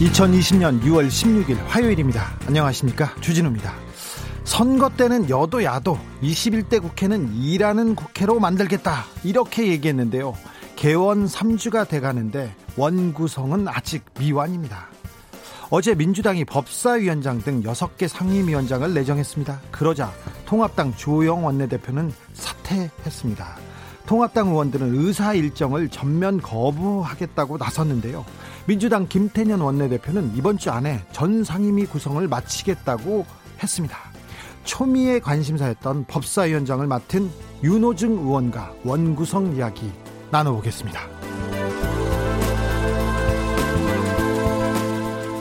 [0.00, 2.36] 2020년 6월 16일 화요일입니다.
[2.46, 3.14] 안녕하십니까.
[3.22, 3.72] 주진우입니다.
[4.44, 9.06] 선거 때는 여도 야도 21대 국회는 일하는 국회로 만들겠다.
[9.24, 10.34] 이렇게 얘기했는데요.
[10.76, 14.88] 개원 3주가 돼가는데 원구성은 아직 미완입니다.
[15.70, 19.62] 어제 민주당이 법사위원장 등 6개 상임위원장을 내정했습니다.
[19.70, 20.12] 그러자
[20.44, 23.56] 통합당 조영 원내대표는 사퇴했습니다.
[24.04, 28.24] 통합당 의원들은 의사 일정을 전면 거부하겠다고 나섰는데요.
[28.66, 33.24] 민주당 김태년 원내대표는 이번 주 안에 전 상임위 구성을 마치겠다고
[33.62, 33.96] 했습니다.
[34.64, 37.30] 초미의 관심사였던 법사위원장을 맡은
[37.62, 39.92] 윤호중 의원과 원구성 이야기
[40.32, 41.00] 나눠보겠습니다.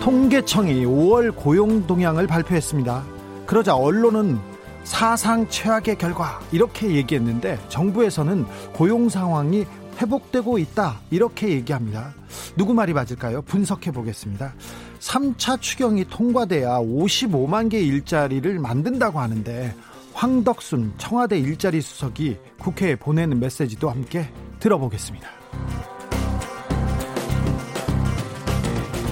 [0.01, 3.03] 통계청이 5월 고용 동향을 발표했습니다.
[3.47, 4.37] 그러자 언론은
[4.83, 9.65] 사상 최악의 결과 이렇게 얘기했는데 정부에서는 고용 상황이
[10.01, 12.13] 회복되고 있다 이렇게 얘기합니다.
[12.55, 13.41] 누구 말이 맞을까요?
[13.43, 14.53] 분석해 보겠습니다.
[14.99, 19.75] 3차 추경이 통과돼야 55만 개 일자리를 만든다고 하는데
[20.13, 24.29] 황덕순 청와대 일자리 수석이 국회에 보내는 메시지도 함께
[24.59, 25.29] 들어보겠습니다.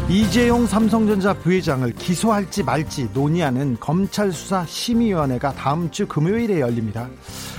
[0.09, 7.09] 이재용 삼성전자 부회장을 기소할지 말지 논의하는 검찰 수사 심의위원회가 다음 주 금요일에 열립니다.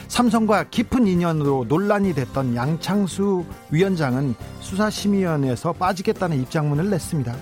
[0.08, 7.34] 삼성과 깊은 인연으로 논란이 됐던 양창수 위원장은 수사심의위원회에서 빠지겠다는 입장문을 냈습니다.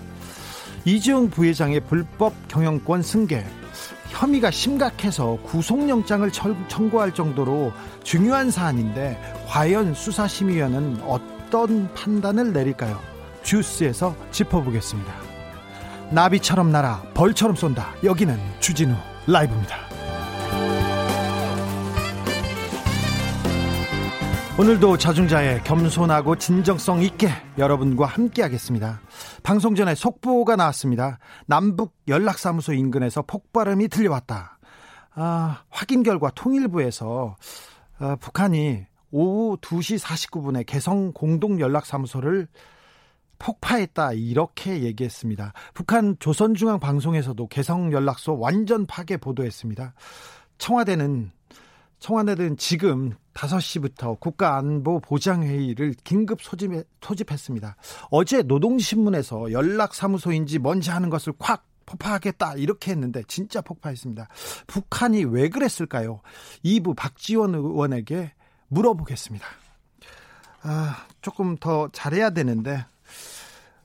[0.84, 3.44] 이재용 부회장의 불법 경영권 승계,
[4.08, 6.30] 혐의가 심각해서 구속영장을
[6.68, 7.72] 청구할 정도로
[8.02, 13.00] 중요한 사안인데 과연 수사심의위원은 어떤 판단을 내릴까요?
[13.42, 15.12] 주스에서 짚어보겠습니다.
[16.10, 17.94] 나비처럼 날아 벌처럼 쏜다.
[18.04, 18.94] 여기는 주진우
[19.26, 19.91] 라이브입니다.
[24.58, 29.00] 오늘도 자중자의 겸손하고 진정성 있게 여러분과 함께하겠습니다.
[29.42, 31.18] 방송 전에 속보가 나왔습니다.
[31.46, 34.58] 남북 연락사무소 인근에서 폭발음이 들려왔다.
[35.14, 37.36] 아, 확인 결과 통일부에서
[37.98, 42.46] 아, 북한이 오후 2시 49분에 개성 공동 연락사무소를
[43.38, 45.54] 폭파했다 이렇게 얘기했습니다.
[45.72, 49.94] 북한 조선중앙 방송에서도 개성 연락소 완전 파괴 보도했습니다.
[50.58, 51.32] 청와대는
[52.02, 57.76] 청와대는 지금 5시부터 국가안보보장회의를 긴급 소집, 소집했습니다.
[58.10, 64.28] 어제 노동신문에서 연락사무소인지 뭔지 하는 것을 콱 폭파하겠다 이렇게 했는데 진짜 폭파했습니다.
[64.66, 66.22] 북한이 왜 그랬을까요?
[66.64, 68.32] 2부 박지원 의원에게
[68.66, 69.46] 물어보겠습니다.
[70.62, 72.84] 아, 조금 더 잘해야 되는데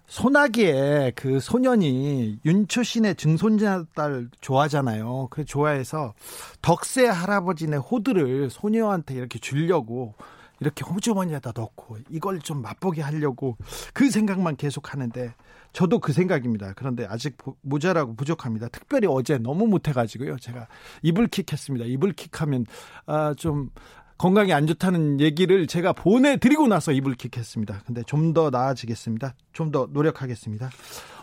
[0.07, 5.27] 소나기에 그 소년이 윤초신의 증손자 딸 좋아하잖아요.
[5.29, 6.13] 그 좋아해서
[6.61, 10.15] 덕세 할아버지네 호두를 소녀한테 이렇게 주려고
[10.59, 13.57] 이렇게 호주머니에다 넣고 이걸 좀 맛보게 하려고
[13.93, 15.35] 그 생각만 계속 하는데
[15.73, 16.73] 저도 그 생각입니다.
[16.75, 18.69] 그런데 아직 모자라고 부족합니다.
[18.69, 20.37] 특별히 어제 너무 못해가지고요.
[20.37, 20.67] 제가
[21.03, 21.85] 이불킥 했습니다.
[21.85, 22.65] 이불킥 하면,
[23.05, 23.69] 아, 좀,
[24.17, 27.81] 건강이 안 좋다는 얘기를 제가 보내드리고 나서 이불킥 했습니다.
[27.85, 29.35] 근데 좀 더 나아지겠습니다.
[29.53, 30.69] 좀 더 노력하겠습니다.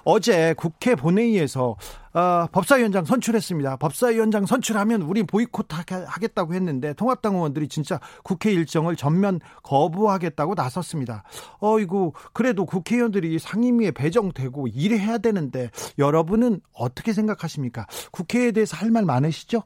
[0.07, 1.77] 어제 국회 본회의에서
[2.13, 3.77] 어, 법사위원장 선출했습니다.
[3.77, 11.25] 법사위원장 선출하면 우리 보이콧 하겠다고 했는데 통합당 의원들이 진짜 국회 일정을 전면 거부하겠다고 나섰습니다.
[11.61, 17.87] 어이구 그래도 국회의원들이 상임위에 배정되고 일해야 되는데 여러분은 어떻게 생각하십니까?
[18.13, 19.63] 국회에 대해서 할 말 많으시죠?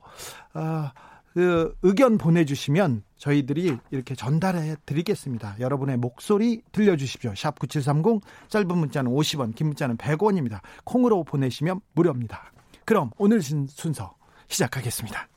[0.55, 0.91] 어,
[1.39, 5.55] 그 의견 보내주시면 저희들이 이렇게 전달해 드리겠습니다.
[5.61, 7.33] 여러분의 목소리 들려주십시오.
[7.37, 10.59] 샵 9730 짧은 문자는 50원, 긴 문자는 100원입니다.
[10.83, 12.53] 콩으로 보내시면 무료입니다.
[12.85, 14.17] 그럼 오늘 순서
[14.49, 15.29] 시작하겠습니다.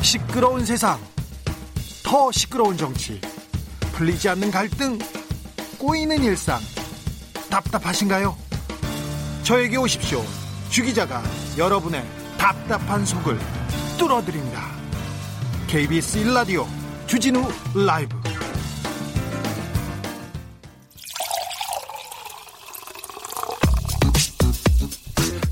[0.00, 0.96] 시끄러운 세상,
[2.04, 3.20] 더 시끄러운 정치,
[3.94, 4.96] 풀리지 않는 갈등,
[5.80, 6.60] 꼬이는 일상,
[7.50, 8.36] 답답하신가요?
[9.42, 10.22] 저에게 오십시오.
[10.68, 11.20] 주 기자가
[11.58, 13.38] 여러분의 답답한 속을
[13.98, 14.62] 뚫어드립니다.
[15.66, 16.64] KBS 1라디오
[17.06, 17.42] 주진우
[17.86, 18.16] 라이브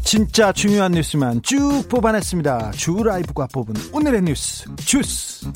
[0.03, 2.71] 진짜 중요한 뉴스만 쭉 뽑아냈습니다.
[2.71, 5.53] 주 라이브가 뽑은 오늘의 뉴스 주스.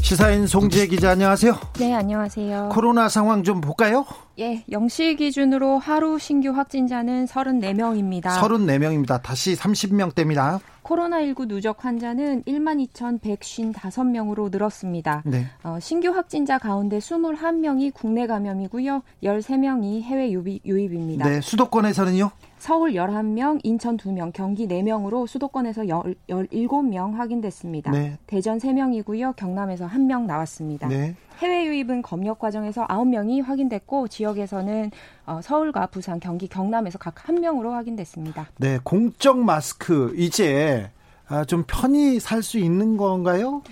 [0.00, 1.58] 시사인 송지혜 기자 안녕하세요.
[1.78, 2.70] 네, 안녕하세요.
[2.72, 4.06] 코로나 상황 좀 볼까요?
[4.38, 8.24] 예, 0시 기준으로 하루 신규 확진자는 34명입니다.
[8.24, 9.22] 34명입니다.
[9.22, 10.60] 다시 30명대입니다.
[10.82, 15.22] 코로나19 누적 환자는 1만 2,155명으로 늘었습니다.
[15.24, 15.46] 네.
[15.62, 19.02] 어, 신규 확진자 가운데 21명이 국내 감염이고요.
[19.22, 21.28] 13명이 해외 유입, 유입입니다.
[21.28, 22.30] 네, 수도권에서는요?
[22.58, 27.90] 서울 11명, 인천 2명, 경기 4명으로 수도권에서 17명 확인됐습니다.
[27.90, 28.18] 네.
[28.26, 29.36] 대전 3명이고요.
[29.36, 30.88] 경남에서 1명 나왔습니다.
[30.88, 31.14] 네.
[31.42, 34.90] 해외 유입은 검역 과정에서 9명이 확인됐고 지역에서는
[35.26, 38.46] 어, 서울과 부산, 경기, 경남에서 각 1명으로 확인됐습니다.
[38.58, 40.88] 네, 공적 마스크 이제
[41.28, 43.62] 아, 좀 편히 살 수 있는 건가요?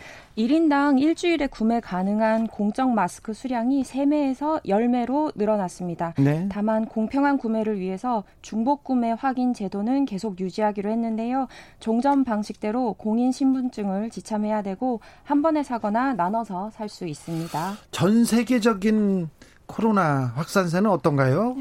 [0.40, 6.14] 1인당 일주일에 구매 가능한 공적 마스크 수량이 3매에서 10매로 늘어났습니다.
[6.18, 6.48] 네.
[6.50, 11.46] 다만 공평한 구매를 위해서 중복 구매 확인 제도는 계속 유지하기로 했는데요.
[11.78, 17.74] 종점 방식대로 공인 신분증을 지참해야 되고 한 번에 사거나 나눠서 살 수 있습니다.
[17.92, 19.28] 전 세계적인
[19.66, 21.54] 코로나 확산세는 어떤가요?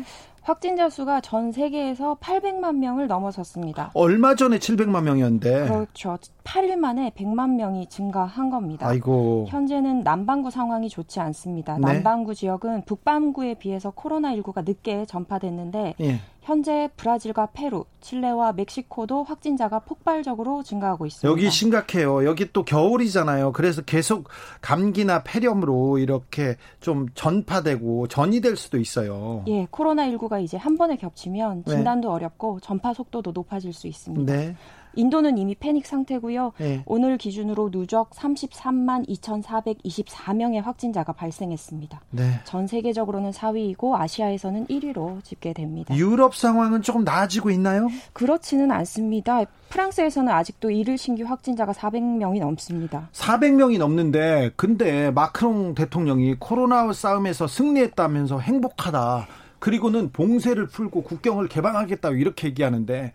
[0.49, 3.91] 확진자 수가 전 세계에서 800만 명을 넘어섰습니다.
[3.93, 5.67] 얼마 전에 700만 명이었는데.
[5.67, 6.17] 그렇죠.
[6.43, 8.87] 8일 만에 100만 명이 증가한 겁니다.
[8.87, 9.45] 아이고.
[9.47, 11.77] 현재는 남반구 상황이 좋지 않습니다.
[11.77, 11.93] 네?
[11.93, 16.19] 남반구 지역은 북반구에 비해서 코로나19가 늦게 전파됐는데 예.
[16.49, 21.29] 현재 브라질과 페루, 칠레와 멕시코도 확진자가 폭발적으로 증가하고 있습니다.
[21.29, 22.25] 여기 심각해요.
[22.25, 23.51] 여기 또 겨울이잖아요.
[23.51, 24.29] 그래서 계속
[24.59, 29.43] 감기나 폐렴으로 이렇게 좀 전파되고 전이될 수도 있어요.
[29.45, 31.75] 예, 코로나19가 이제 한 번에 겹치면 네.
[31.75, 32.13] 진단도 네.
[32.15, 34.33] 어렵고 전파 속도도 높아질 수 있습니다.
[34.33, 34.55] 네.
[34.99, 36.51] 인도는 이미 패닉 상태고요.
[36.57, 36.83] 네.
[36.85, 42.01] 오늘 기준으로 누적 33만 2,424명의 확진자가 발생했습니다.
[42.11, 42.41] 네.
[42.43, 45.95] 전 세계적으로는 4위이고 아시아에서는 1위로 집계됩니다.
[45.95, 47.87] 유럽 상황은 조금 나아지고 있나요?
[48.11, 49.45] 그렇지는 않습니다.
[49.69, 53.09] 프랑스에서는 아직도 일일 신규 확진자가 400명이 넘습니다.
[53.13, 59.27] 400명이 넘는데 근데 마크롱 대통령이 코로나 싸움에서 승리했다면서 행복하다.
[59.59, 63.13] 그리고는 봉쇄를 풀고 국경을 개방하겠다고 이렇게 얘기하는데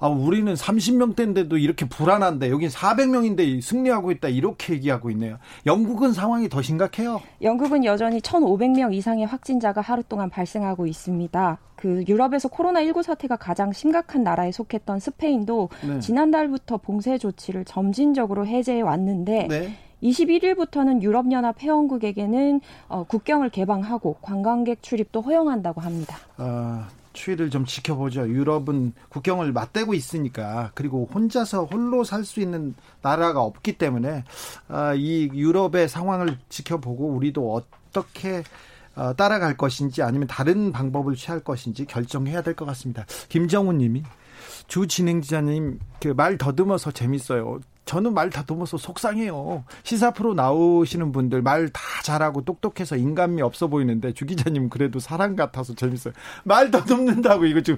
[0.00, 5.38] 아, 우리는 30명대인데도 이렇게 불안한데 여기 400명인데 승리하고 있다 이렇게 얘기하고 있네요.
[5.66, 7.20] 영국은 상황이 더 심각해요.
[7.42, 11.58] 영국은 여전히 1,500명 이상의 확진자가 하루 동안 발생하고 있습니다.
[11.76, 16.00] 그 유럽에서 코로나19 사태가 가장 심각한 나라에 속했던 스페인도 네.
[16.00, 19.76] 지난달부터 봉쇄 조치를 점진적으로 해제해 왔는데 네.
[20.02, 26.16] 21일부터는 유럽연합 회원국에게는 어, 국경을 개방하고 관광객 출입도 허용한다고 합니다.
[26.38, 28.28] 아, 추이를 좀 지켜보죠.
[28.28, 34.24] 유럽은 국경을 맞대고 있으니까 그리고 혼자서 홀로 살 수 있는 나라가 없기 때문에
[34.68, 37.54] 아, 이 유럽의 상황을 지켜보고 우리도
[37.92, 38.44] 어떻게
[38.94, 43.06] 어, 따라갈 것인지 아니면 다른 방법을 취할 것인지 결정해야 될 것 같습니다.
[43.28, 44.02] 김정훈 님이
[44.68, 47.60] 주 진행자님 그 말 더듬어서 재밌어요.
[47.90, 49.64] 저는 말 다듬어서 속상해요.
[49.82, 55.34] 시사 프로 나오시는 분들 말 다 잘하고 똑똑해서 인간미 없어 보이는데 주 기자님 그래도 사람
[55.34, 56.14] 같아서 재밌어요.
[56.44, 57.76] 말 더듬는다고 이거 좀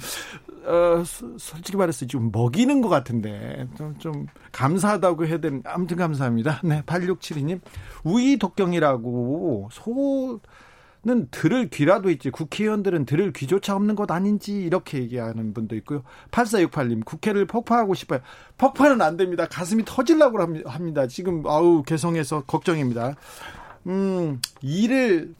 [0.66, 1.02] 어,
[1.38, 6.60] 솔직히 말해서 좀 먹이는 것 같은데 좀, 좀 감사하다고 해야 되는 아무튼 감사합니다.
[6.62, 7.60] 네, 8672님
[8.04, 10.40] 우이 독경이라고 소
[11.04, 16.04] 는 들을 귀라도 있지 국회의원들은 들을 귀조차 없는 것 아닌지 이렇게 얘기하는 분도 있고요.
[16.30, 18.20] 8468님 국회를 폭파하고 싶어요.
[18.56, 19.48] 폭파는 안 됩니다.
[19.50, 21.08] 가슴이 터질라고 합니다.
[21.08, 23.16] 지금 아우 개성에서 걱정입니다.
[23.88, 25.34] 음 일을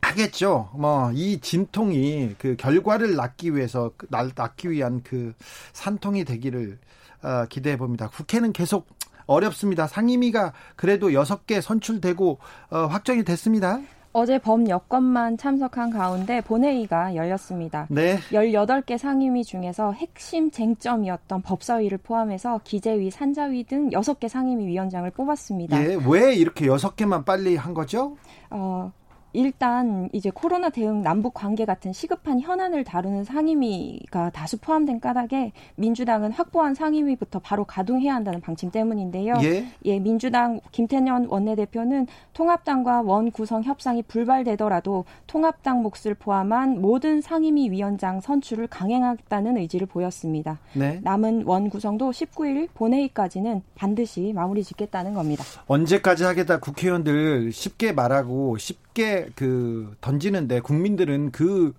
[0.00, 0.70] 하겠죠.
[0.74, 5.34] 뭐 이 진통이 그 결과를 낳기 위해서 낳기 위한 그
[5.74, 6.78] 산통이 되기를
[7.22, 8.08] 어, 기대해 봅니다.
[8.08, 8.86] 국회는 계속
[9.26, 9.86] 어렵습니다.
[9.86, 12.38] 상임위가 그래도 6개 선출되고
[12.70, 13.80] 어, 확정이 됐습니다.
[14.16, 17.88] 어제 범 여건만 참석한 가운데 본회의가 열렸습니다.
[17.90, 18.16] 네.
[18.30, 25.84] 18개 상임위 중에서 핵심 쟁점이었던 법사위를 포함해서 기재위, 산자위 등 6개 상임위 위원장을 뽑았습니다.
[25.84, 28.16] 예, 왜 이렇게 6개만 빨리 한 거죠?
[28.50, 28.92] 어,
[29.34, 36.30] 일단 이제 코로나 대응 남북 관계 같은 시급한 현안을 다루는 상임위가 다수 포함된 까닭에 민주당은
[36.30, 39.34] 확보한 상임위부터 바로 가동해야 한다는 방침 때문인데요.
[39.42, 47.70] 예, 예 민주당 김태년 원내대표는 통합당과 원 구성 협상이 불발되더라도 통합당 몫을 포함한 모든 상임위
[47.70, 50.60] 위원장 선출을 강행하겠다는 의지를 보였습니다.
[50.74, 51.00] 네.
[51.02, 55.44] 남은 원 구성도 19일 본회의까지는 반드시 마무리 짓겠다는 겁니다.
[55.66, 61.74] 언제까지 하겠다 국회의원들 쉽게 말하고 쉽게 그 던지는데 국민들은 그,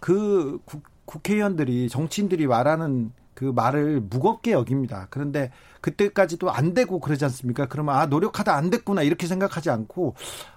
[0.00, 5.08] 그 국, 국회의원들이 정치인들이 말하는 그 말을 무겁게 여깁니다.
[5.10, 7.66] 그런데 그때까지도 안 되고 그러지 않습니까?
[7.66, 10.14] 그러면 아 노력하다 안 됐구나 이렇게 생각하지 않고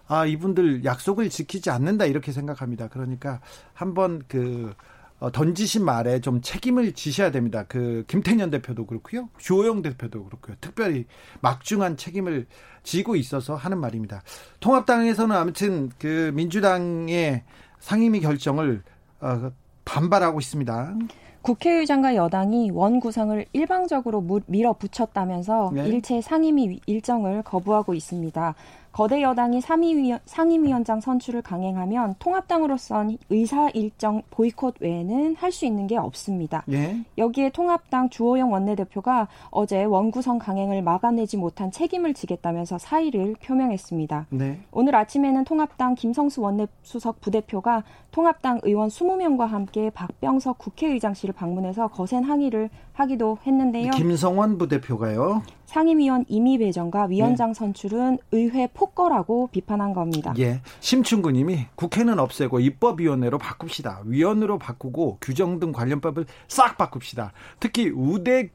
[0.07, 2.87] 아 이분들 약속을 지키지 않는다 이렇게 생각합니다.
[2.87, 3.41] 그러니까
[3.73, 4.75] 한번 그 어,
[5.19, 7.65] 던지신 말에 좀 책임을 지셔야 됩니다.
[7.67, 9.29] 그 김태년 대표도 그렇고요.
[9.37, 10.55] 주호영 대표도 그렇고요.
[10.61, 11.05] 특별히
[11.41, 12.45] 막중한 책임을
[12.83, 14.21] 지고 있어서 하는 말입니다.
[14.59, 17.43] 통합당에서는 아무튼 그 민주당의
[17.79, 18.83] 상임위 결정을
[19.19, 19.51] 어,
[19.85, 20.95] 반발하고 있습니다.
[21.41, 25.87] 국회의장과 여당이 원 구성을 일방적으로 밀어붙였다면서 네.
[25.87, 28.53] 일체 상임위 일정을 거부하고 있습니다.
[28.97, 35.97] 거대 여당이 상임위원, 상임위원장 선출을 강행하면 통합당으로선 의사 일정 보이콧 외에는 할 수 있는 게
[35.97, 36.63] 없습니다.
[36.71, 37.03] 예.
[37.17, 44.27] 여기에 통합당 주호영 원내대표가 어제 원구성 강행을 막아내지 못한 책임을 지겠다면서 사의를 표명했습니다.
[44.31, 44.59] 네.
[44.71, 52.71] 오늘 아침에는 통합당 김성수 원내수석 부대표가 통합당 의원 20명과 함께 박병석 국회의장실을 방문해서 거센 항의를
[52.93, 53.91] 하기도 했는데요.
[53.91, 55.43] 김성원 부대표가요.
[55.67, 57.53] 상임위원 임의 배정과 위원장 네.
[57.53, 60.33] 선출은 의회 폭거라고 비판한 겁니다.
[60.39, 60.61] 예.
[60.79, 64.01] 심춘구님이 국회는 없애고 입법위원회로 바꿉시다.
[64.05, 67.33] 위원으로 바꾸고 규정 등 관련법을 싹 바꿉시다.
[67.59, 68.49] 특히 우대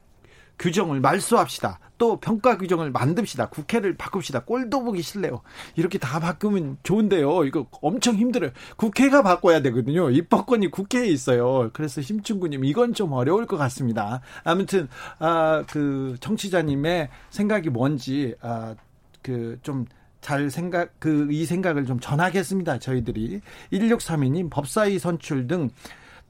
[0.59, 1.79] 규정을 말소합시다.
[1.97, 3.49] 또 평가 규정을 만듭시다.
[3.49, 4.41] 국회를 바꿉시다.
[4.41, 5.41] 꼴도 보기 싫네요.
[5.75, 7.45] 이렇게 다 바꾸면 좋은데요.
[7.45, 8.51] 이거 엄청 힘들어요.
[8.77, 10.09] 국회가 바꿔야 되거든요.
[10.09, 11.69] 입법권이 국회에 있어요.
[11.73, 14.21] 그래서 심춘구님 이건 좀 어려울 것 같습니다.
[14.43, 14.87] 아무튼
[15.19, 19.85] 아그 청취자님의 생각이 뭔지 아그 좀
[20.23, 22.79] 잘 생각 그 이 생각을 좀 전하겠습니다.
[22.79, 23.41] 저희들이
[23.73, 25.69] 1632님 법사위 선출 등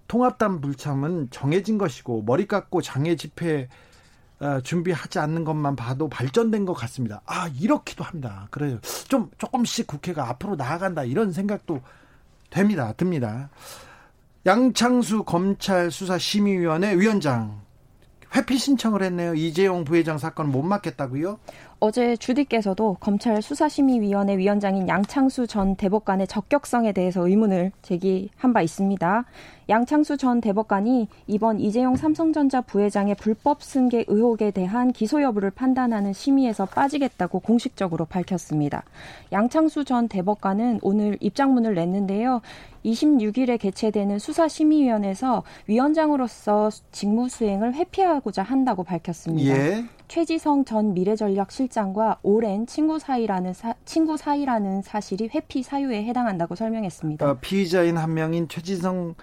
[0.08, 3.68] 통합단 불참은 정해진 것이고 머리 깎고 장애 집회 어,
[4.64, 7.22] 준비하지 않는 것만 봐도 발전된 것 같습니다.
[7.26, 8.48] 아 이렇기도 합니다.
[8.52, 8.80] 그래요.
[9.08, 11.82] 좀 조금씩 국회가 앞으로 나아간다 이런 생각도
[12.50, 12.94] 됩니다.
[12.98, 13.50] 듭니다.
[14.46, 17.62] 양창수 검찰 수사 심의위원회 위원장
[18.36, 19.36] 회피 신청을 했네요.
[19.36, 21.40] 이재용 부회장 사건 못 맡겠다고요?
[21.86, 29.26] 어제 주디께서도 검찰 수사심의위원회 위원장인 양창수 전 대법관의 적격성에 대해서 의문을 제기한 바 있습니다.
[29.68, 36.68] 양창수 전 대법관이 이번 이재용 삼성전자 부회장의 불법 승계 의혹에 대한 기소 여부를 판단하는 심의에서
[36.68, 38.86] 빠지겠다고 공식적으로 밝혔습니다.
[39.34, 42.40] 양창수 전 대법관은 오늘 입장문을 냈는데요.
[42.86, 49.58] 26일에 개최되는 수사심의위원회에서 위원장으로서 직무 수행을 회피하고자 한다고 밝혔습니다.
[49.58, 49.84] 예.
[50.08, 57.30] 최지성 전 미래전략 실장과 오랜 친구 사이라는 사, 친구 사이라는 사실이 회피 사유에 해당한다고 설명했습니다.
[57.30, 59.16] 어, 피의자인 한 명인 최지성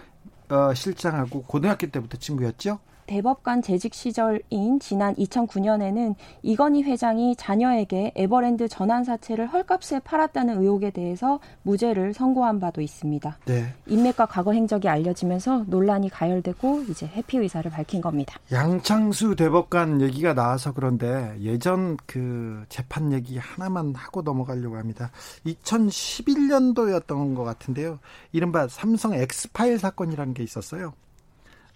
[0.49, 2.81] 어, 실장하고 고등학교 때부터 친구였죠?
[3.11, 11.41] 대법관 재직 시절인 지난 2009년에는 이건희 회장이 자녀에게 에버랜드 전환 사채를 헐값에 팔았다는 의혹에 대해서
[11.65, 13.39] 무죄를 선고한 바도 있습니다.
[13.47, 13.75] 네.
[13.89, 18.39] 인맥과 과거 행적이 알려지면서 논란이 가열되고 이제 회피 의사를 밝힌 겁니다.
[18.53, 25.11] 양창수 대법관 얘기가 나와서 그런데 예전 그 재판 얘기 하나만 하고 넘어가려고 합니다.
[25.47, 27.99] 2011년도였던 것 같은데요.
[28.31, 30.93] 이른바 삼성 X파일 사건이라는 게 있었어요.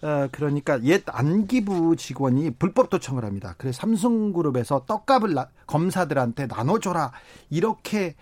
[0.05, 3.55] 어, 그러니까 옛 안기부 직원이 불법 도청을 합니다.
[3.57, 7.13] 그래서 삼성그룹에서 떡값을 나, 검사들한테 나눠줘라
[7.49, 8.15] 이렇게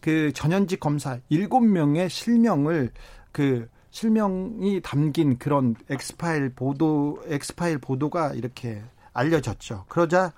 [0.00, 2.90] 그 전현직 검사 7명의 실명을
[3.32, 8.82] 그 실명이 담긴 그런 X파일 보도 X파일 보도가 이렇게
[9.14, 9.86] 알려졌죠.
[9.88, 10.34] 그러자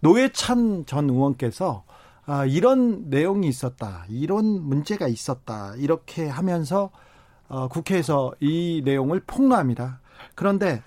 [0.00, 1.84] 노회찬 전 의원께서
[2.24, 6.90] 아, 이런 내용이 있었다, 이런 문제가 있었다 이렇게 하면서
[7.48, 10.00] 어, 국회에서 이 내용을 폭로합니다.
[10.38, 10.84] 그런데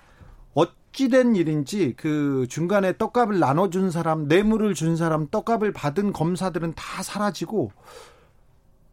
[0.54, 7.70] 어찌된 일인지 그 중간에 떡값을 나눠준 사람, 뇌물을 준 사람, 떡값을 받은 검사들은 다 사라지고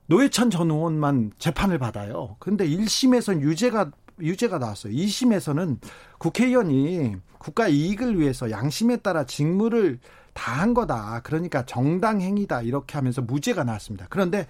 [0.08, 2.36] 노회찬 전 의원만 재판을 받아요.
[2.40, 4.92] 근데 1심에서는 유죄가 유죄가 나왔어요.
[4.94, 5.78] 2심에서는
[6.18, 10.00] 국회의원이 국가 이익을 위해서 양심에 따라 직무를
[10.34, 11.22] 다 한 거다.
[11.24, 12.64] 그러니까 정당 행위다.
[12.64, 14.08] 이렇게 하면서 무죄가 나왔습니다.
[14.10, 14.46] 그런데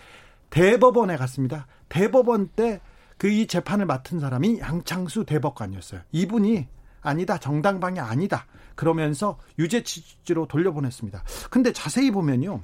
[0.49, 1.67] 대법원에 갔습니다.
[1.87, 2.81] 대법원 때
[3.19, 6.01] 그 이 재판을 맡은 사람이 양창수 대법관이었어요.
[6.11, 6.67] 이분이
[7.01, 7.37] 아니다.
[7.37, 8.45] 정당방이 아니다.
[8.75, 11.23] 그러면서 유죄 취지로 돌려보냈습니다.
[11.49, 12.61] 근데 자세히 보면요.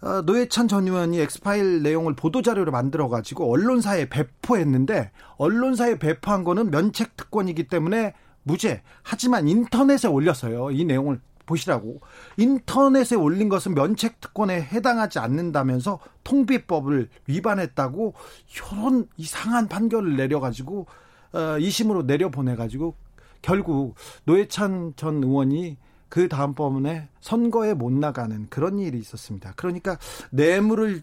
[0.00, 7.68] 어, 노회찬 전 의원이 엑스파일 내용을 보도자료로 만들어가지고 언론사에 배포했는데 언론사에 배포한 거는 면책 특권이기
[7.68, 8.82] 때문에 무죄.
[9.02, 10.72] 하지만 인터넷에 올렸어요.
[10.72, 11.20] 이 내용을
[11.52, 12.00] 보시라고
[12.36, 18.14] 인터넷에 올린 것은 면책 특권에 해당하지 않는다면서 통비법을 위반했다고
[18.56, 20.86] 이런 이상한 판결을 내려가지고
[21.32, 22.94] 어, 2심으로 내려보내가지고
[23.42, 23.94] 결국
[24.24, 25.76] 노회찬 전 의원이
[26.08, 29.54] 그 다음번에 선거에 못 나가는 그런 일이 있었습니다.
[29.56, 29.98] 그러니까
[30.30, 31.02] 뇌물을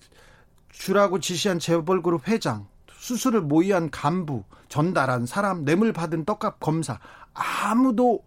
[0.69, 6.99] 주라고 지시한 재벌그룹 회장, 수수를 모의한 간부, 전달한 사람, 뇌물 받은 떡값 검사
[7.33, 8.23] 아무도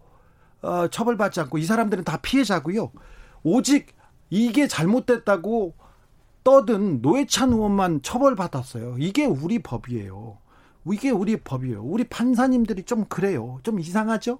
[0.63, 2.91] 어, 처벌받지 않고 이 사람들은 다 피해자고요.
[3.43, 3.93] 오직
[4.29, 5.75] 이게 잘못됐다고
[6.43, 8.95] 떠든 노회찬 의원만 처벌받았어요.
[8.97, 10.37] 이게 우리 법이에요.
[10.91, 11.81] 이게 우리 법이에요.
[11.83, 13.59] 우리 판사님들이 좀 그래요.
[13.63, 14.39] 좀 이상하죠?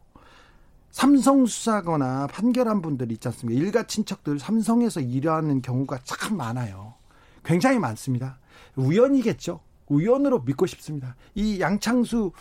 [0.92, 3.60] 삼성 수사거나 판결한 분들 있지 않습니까?
[3.60, 6.94] 일가 친척들 삼성에서 일하는 경우가 참 많아요.
[7.44, 8.38] 굉장히 많습니다.
[8.76, 9.60] 우연이겠죠.
[9.88, 11.16] 우연으로 믿고 싶습니다.
[11.36, 12.32] 이 양창수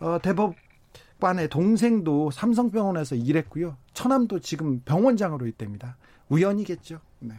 [0.00, 0.54] 어, 대법
[1.22, 3.76] 관의 동생도 삼성병원에서 일했고요.
[3.94, 5.96] 처남도 지금 병원장으로 있답니다.
[6.28, 6.98] 우연이겠죠.
[7.20, 7.34] 네.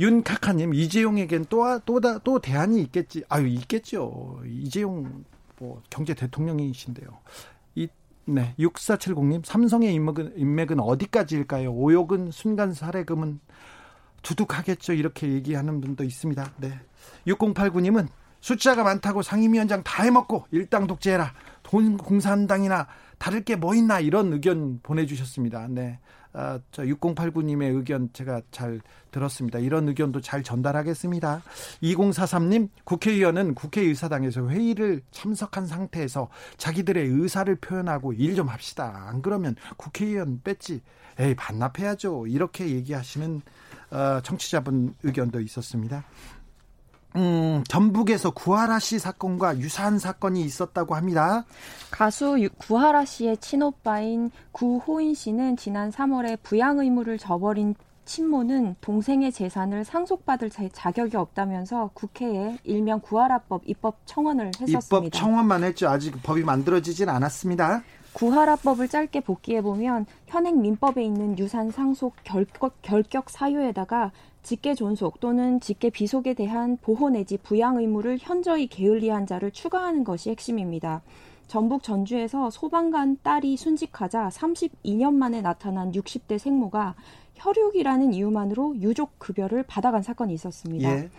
[0.00, 3.22] 윤카카님 이재용에겐 또또 또, 또 대안이 있겠지.
[3.28, 4.40] 아유 있겠죠.
[4.44, 5.24] 이재용
[5.58, 7.08] 뭐 경제 대통령이신데요.
[7.76, 7.88] 이
[8.24, 11.72] 네, 6470님 삼성의 인맥은 인맥은 어디까지일까요?
[11.72, 13.38] 오욕은 순간 살해금은
[14.22, 14.94] 두둑하겠죠.
[14.94, 16.54] 이렇게 얘기하는 분도 있습니다.
[16.58, 16.80] 네.
[17.28, 18.08] 6089님은
[18.40, 21.32] 숫자가 많다고 상임위원장 다 해먹고 일당 독재해라.
[21.70, 22.86] 돈 공산당이나
[23.18, 25.68] 다를 게 뭐 있나 이런 의견 보내주셨습니다.
[25.68, 25.98] 네.
[26.32, 29.58] 아, 저 6089님의 의견 제가 잘 들었습니다.
[29.58, 31.42] 이런 의견도 잘 전달하겠습니다.
[31.82, 39.06] 2043님, 국회의원은 국회의사당에서 회의를 참석한 상태에서 자기들의 의사를 표현하고 일 좀 합시다.
[39.08, 40.82] 안 그러면 국회의원 뺐지.
[41.18, 42.28] 에이, 반납해야죠.
[42.28, 43.42] 이렇게 얘기하시는
[43.90, 46.04] 어, 청취자분 의견도 있었습니다.
[47.16, 51.44] 음, 전북에서 구하라 씨 사건과 유사한 사건이 있었다고 합니다.
[51.90, 57.74] 가수 구하라 씨의 친오빠인 구호인 씨는 지난 3월에 부양 의무를 저버린
[58.04, 65.06] 친모는 동생의 재산을 상속받을 자격이 없다면서 국회에 일명 구하라법 입법 청원을 했었습니다.
[65.06, 65.88] 입법 청원만 했죠.
[65.88, 67.82] 아직 법이 만들어지진 않았습니다.
[68.12, 74.12] 구하라법을 짧게 복기해 보면 현행 민법에 있는 유산 상속 결격, 결격 사유에다가
[74.42, 80.30] 직계 존속 또는 직계 비속에 대한 보호 내지 부양 의무를 현저히 게을리한 자를 추가하는 것이
[80.30, 81.02] 핵심입니다.
[81.46, 86.94] 전북 전주에서 소방관 딸이 순직하자 32년 만에 나타난 60대 생모가
[87.34, 90.90] 혈육이라는 이유만으로 유족 급여를 받아간 사건이 있었습니다.
[90.90, 91.10] 예.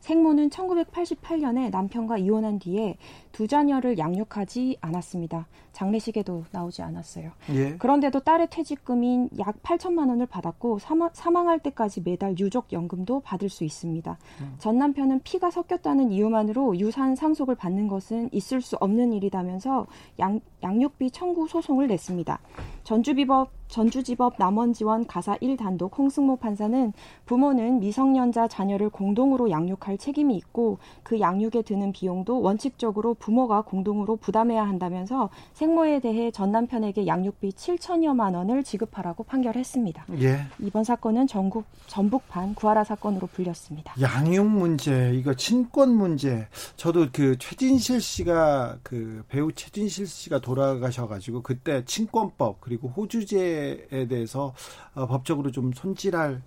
[0.00, 2.96] 생모는 1988년에 남편과 이혼한 뒤에
[3.32, 5.46] 두 자녀를 양육하지 않았습니다.
[5.72, 7.30] 장례식에도 나오지 않았어요.
[7.50, 7.76] 예.
[7.76, 13.64] 그런데도 딸의 퇴직금인 약 8천만 원을 받았고 사망, 할 때까지 매달 유족 연금도 받을 수
[13.64, 14.18] 있습니다.
[14.40, 14.54] 음.
[14.58, 19.86] 전 남편은 피가 섞였다는 이유만으로 유산 상속을 받는 것은 있을 수 없는 일이다면서
[20.18, 22.38] 양, 양육비 청구 소송을 냈습니다.
[22.84, 26.92] 전주비법 전주지법 남원지원 가사 1단독 홍승모 판사는
[27.24, 34.66] 부모는 미성년자 자녀를 공동으로 양육할 책임이 있고 그 양육에 드는 비용도 원칙적으로 부모가 공동으로 부담해야
[34.66, 40.06] 한다면서 생모에 대해 전 남편에게 양육비 7천여만 원을 지급하라고 판결했습니다.
[40.20, 40.40] 예.
[40.58, 43.94] 이번 사건은 전국 전북판 구하라 사건으로 불렸습니다.
[44.00, 46.48] 양육 문제, 이거 친권 문제.
[46.76, 54.52] 저도 그 최진실 씨가 그 배우 최진실 씨가 돌아가셔가지고 그때 친권법 그리고 호주제에 대해서
[54.94, 56.42] 어, 법적으로 좀 손질할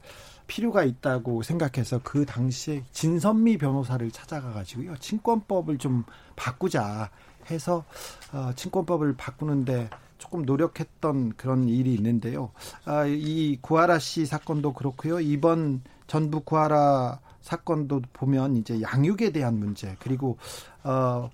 [0.46, 6.04] 필요가 있다고 생각해서 그 당시에 진선미 변호사를 찾아가가지고요 친권법을 좀
[6.36, 7.10] 바꾸자
[7.50, 7.86] 해서
[8.34, 12.52] 어, 친권법을 바꾸는데 조금 노력했던 그런 일이 있는데요.
[12.86, 15.20] 아, 이 구하라 씨 사건도 그렇고요.
[15.20, 20.38] 이번 전북 구하라 사건도 보면 이제 양육에 대한 문제 그리고
[20.84, 21.30] 어,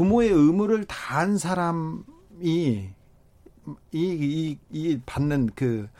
[0.00, 2.00] 부모의 의무를 다한 사람이
[2.40, 2.90] 이,
[3.92, 5.90] 이, 이 받는 그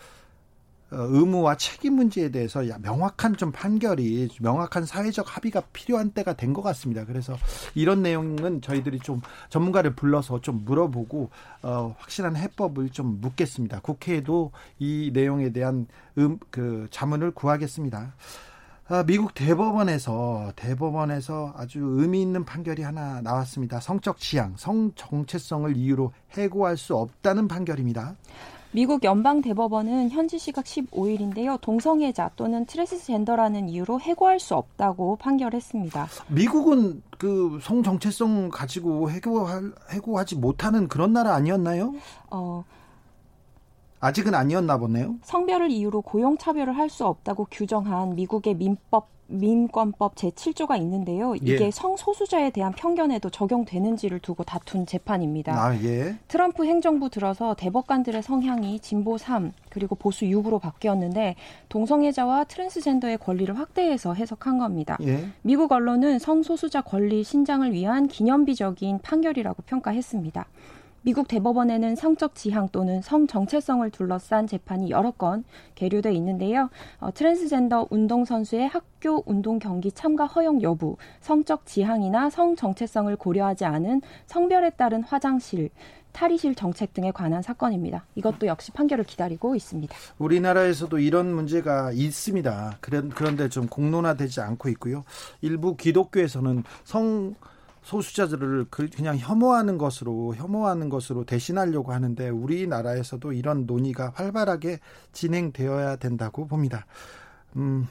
[0.90, 6.62] 어, 의무와 책임 문제에 대해서 명확한 좀 판결이 명확한 사회적 합의가 필요한 때가 된 것
[6.62, 7.04] 같습니다.
[7.04, 7.36] 그래서
[7.74, 11.28] 이런 내용은 저희들이 좀 전문가를 불러서 좀 물어보고
[11.60, 13.80] 어, 확실한 해법을 좀 묻겠습니다.
[13.82, 15.86] 국회에도 이 내용에 대한
[16.16, 18.14] 음, 그 자문을 구하겠습니다.
[18.92, 23.78] 아, 미국 대법원에서 대법원에서 아주 의미 있는 판결이 하나 나왔습니다.
[23.78, 28.16] 성적 지향, 성 정체성을 이유로 해고할 수 없다는 판결입니다.
[28.72, 31.60] 미국 연방 대법원은 현지 시각 15일인데요.
[31.60, 36.08] 동성애자 또는 트랜스젠더라는 이유로 해고할 수 없다고 판결했습니다.
[36.28, 41.94] 미국은 그 성 정체성 가지고 해고할 해고하지 못하는 그런 나라 아니었나요?
[42.30, 42.64] 어.
[44.00, 45.16] 아직은 아니었나 보네요.
[45.22, 51.36] 성별을 이유로 고용 차별을 할 수 없다고 규정한 미국의 민법 민권법 제7조가 있는데요.
[51.36, 51.70] 이게 예.
[51.70, 55.52] 성소수자에 대한 편견에도 적용되는지를 두고 다툰 재판입니다.
[55.52, 56.16] 아, 예.
[56.26, 61.36] 트럼프 행정부 들어서 대법관들의 성향이 진보 3 그리고 보수 6으로 바뀌었는데
[61.68, 64.98] 동성애자와 트랜스젠더의 권리를 확대해서 해석한 겁니다.
[65.02, 65.28] 예.
[65.42, 70.46] 미국 언론은 성소수자 권리 신장을 위한 기념비적인 판결이라고 평가했습니다.
[71.02, 76.68] 미국 대법원에는 성적 지향 또는 성 정체성을 둘러싼 재판이 여러 건 계류돼 있는데요.
[76.98, 83.64] 어, 트랜스젠더 운동 선수의 학교 운동 경기 참가 허용 여부, 성적 지향이나 성 정체성을 고려하지
[83.64, 85.70] 않은 성별에 따른 화장실,
[86.12, 88.04] 탈의실 정책 등에 관한 사건입니다.
[88.16, 89.94] 이것도 역시 판결을 기다리고 있습니다.
[90.18, 92.78] 우리나라에서도 이런 문제가 있습니다.
[92.80, 95.04] 그런데 좀 공론화되지 않고 있고요.
[95.40, 97.36] 일부 기독교에서는 성
[97.82, 104.80] 소수자들을 그, 그냥 혐오하는 것으로 혐오하는 것으로 대신하려고 하는데 우리나라에서도 이런 논의가 활발하게
[105.12, 106.86] 진행되어야 된다고 봅니다.
[107.56, 107.88] 음,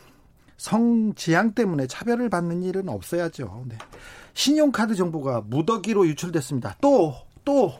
[0.57, 3.63] 성지향 때문에 차별을 받는 일은 없어야죠.
[3.67, 3.77] 네.
[4.33, 6.77] 신용카드 정보가 무더기로 유출됐습니다.
[6.81, 7.73] 또, 또,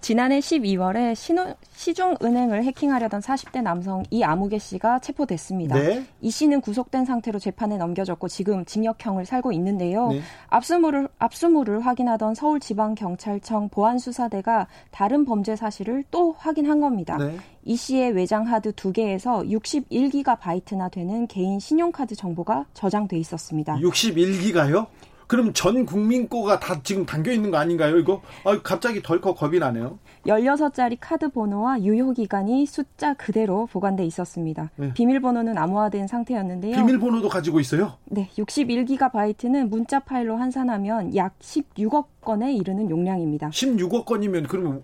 [0.00, 5.76] 지난해 12월에 신호, 시중은행을 해킹하려던 40대 남성 이 아무개 씨가 체포됐습니다.
[5.76, 6.04] 네.
[6.20, 10.08] 이 씨는 구속된 상태로 재판에 넘겨졌고 지금 징역형을 살고 있는데요.
[10.08, 10.20] 네.
[10.48, 17.16] 압수물을, 압수물을 확인하던 서울지방경찰청 보안수사대가 다른 범죄 사실을 또 확인한 겁니다.
[17.16, 17.36] 네.
[17.64, 23.76] 이 씨의 외장 하드 두 개에서 61기가 바이트나 되는 개인 신용카드 정보가 저장돼 있었습니다.
[23.76, 24.86] 61기가요?
[25.28, 28.22] 그럼 전 국민 거가 다 지금 담겨 있는 거 아닌가요, 이거?
[28.44, 29.98] 아, 갑자기 덜컥 겁이 나네요.
[30.26, 34.70] 16자리 카드 번호와 유효 기간이 숫자 그대로 보관돼 있었습니다.
[34.76, 34.92] 네.
[34.94, 36.76] 비밀번호는 암호화된 상태였는데요.
[36.76, 37.98] 비밀번호도 가지고 있어요?
[38.06, 43.50] 네, 61기가바이트는 문자 파일로 환산하면 약 16억 건에 이르는 용량입니다.
[43.50, 44.82] 16억 건이면 그러면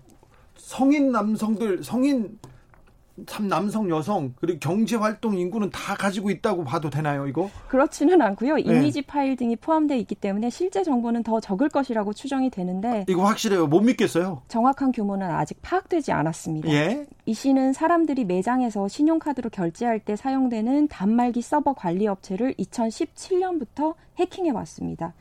[0.57, 2.37] 성인 남성들 성인
[3.25, 7.49] 참 남성, 여성 그리고 경제 활동 인구는 다 가지고 있다고 봐도 되나요, 이거?
[7.69, 8.55] 그렇지는 않고요.
[8.55, 8.61] 네.
[8.61, 9.07] 이미지 네.
[9.07, 13.67] 파일 등이 포함되어 있기 때문에 실제 정보는 더 적을 것이라고 추정이 되는데 이거 확실해요.
[13.67, 14.41] 못 믿겠어요.
[14.49, 16.69] 정확한 규모는 아직 파악되지 않았습니다.
[16.69, 17.05] 예?
[17.25, 25.13] 이 씨는 사람들이 매장에서 신용카드로 결제할 때 사용되는 단말기 서버 관리 업체를 2017년부터 해킹해 왔습니다.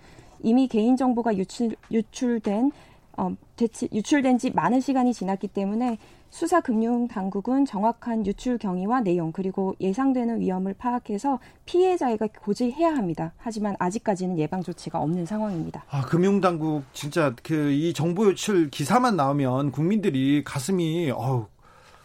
[0.42, 2.72] 이미 개인 정보가 유출, 유출된
[3.16, 5.98] 어, 대치, 유출된 지 많은 시간이 지났기 때문에
[6.30, 13.32] 수사 금융 당국은 정확한 유출 경위와 내용 그리고 예상되는 위험을 파악해서 피해자에게 고지해야 합니다.
[13.36, 15.84] 하지만 아직까지는 예방 조치가 없는 상황입니다.
[15.90, 21.46] 아, 금융 당국 진짜 그 이 정보 유출 기사만 나오면 국민들이 가슴이 어우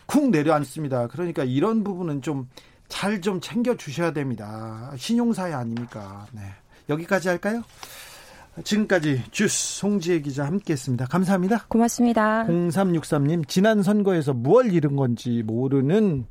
[0.06, 1.08] 쿵 내려앉습니다.
[1.08, 2.50] 그러니까 이런 부분은 좀
[2.88, 4.92] 잘좀 좀 챙겨 주셔야 됩니다.
[4.98, 6.26] 신용사회 아닙니까?
[6.32, 6.42] 네.
[6.90, 7.64] 여기까지 할까요?
[8.64, 11.06] 지금까지 주스 송지혜 기자 함께했습니다.
[11.08, 11.66] 감사합니다.
[11.68, 12.46] 고맙습니다.
[12.46, 16.26] 0363님 지난 선거에서 무얼 잃은 건지 모르는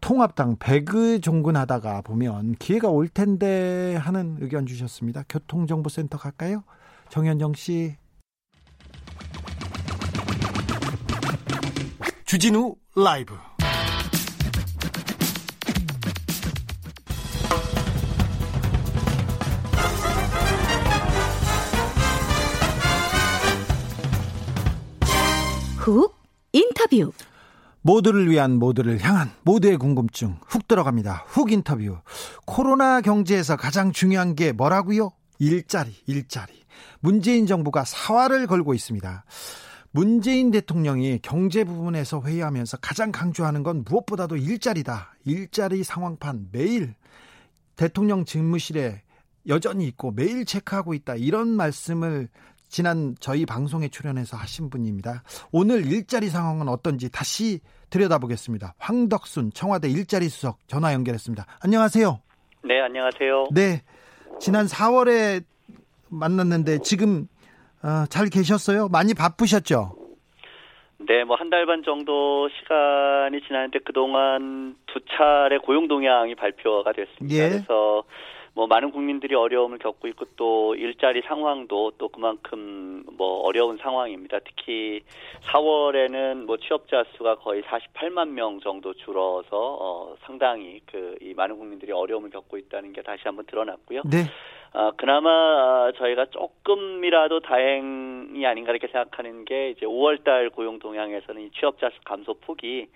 [0.00, 5.24] 통합당 배그 종군하다가 보면 기회가 올 텐데 하는 의견 주셨습니다.
[5.28, 6.64] 교통정보센터 갈까요?
[7.08, 7.96] 정현정 씨.
[12.26, 13.34] 주진우 라이브.
[25.84, 26.16] 훅
[26.52, 27.12] 인터뷰
[27.82, 31.24] 모두를 위한 모두를 향한 모두의 궁금증 훅 들어갑니다.
[31.26, 31.98] 훅 인터뷰.
[32.46, 35.12] 코로나 경제에서 가장 중요한 게 뭐라고요?
[35.38, 36.54] 일자리, 일자리.
[37.00, 39.26] 문재인 정부가 사활을 걸고 있습니다.
[39.90, 45.16] 문재인 대통령이 경제 부분에서 회의하면서 가장 강조하는 건 무엇보다도 일자리다.
[45.26, 46.94] 일자리 상황판 매일
[47.76, 49.02] 대통령 집무실에
[49.48, 51.16] 여전히 있고 매일 체크하고 있다.
[51.16, 52.30] 이런 말씀을
[52.74, 55.22] 지난 저희 방송에 출연해서 하신 분입니다.
[55.52, 57.60] 오늘 일자리 상황은 어떤지 다시
[57.90, 58.74] 들여다보겠습니다.
[58.80, 61.44] 황덕순 청와대 일자리 수석 전화 연결했습니다.
[61.62, 62.18] 안녕하세요.
[62.64, 63.46] 네, 안녕하세요.
[63.54, 63.82] 네.
[64.40, 65.44] 지난 4월에
[66.10, 67.28] 만났는데 지금
[67.84, 68.88] 어, 잘 계셨어요?
[68.88, 69.94] 많이 바쁘셨죠?
[71.06, 77.36] 네, 뭐 한 달 반 정도 시간이 지났는데 그동안 두 차례 고용 동향이 발표가 됐습니다.
[77.36, 77.50] 예.
[77.50, 78.02] 그래서
[78.54, 84.38] 뭐 많은 국민들이 어려움을 겪고 있고 또 일자리 상황도 또 그만큼 뭐 어려운 상황입니다.
[84.44, 85.00] 특히
[85.42, 91.92] 4월에는 뭐 취업자 수가 거의 48만 명 정도 줄어서 어 상당히 그 이 많은 국민들이
[91.92, 94.02] 어려움을 겪고 있다는 게 다시 한번 드러났고요.
[94.04, 94.24] 네.
[94.74, 101.88] 어, 그나마 저희가 조금이라도 다행이 아닌가 이렇게 생각하는 게 이제 5월달 고용 동향에서는 이 취업자
[101.90, 102.88] 수 감소 폭이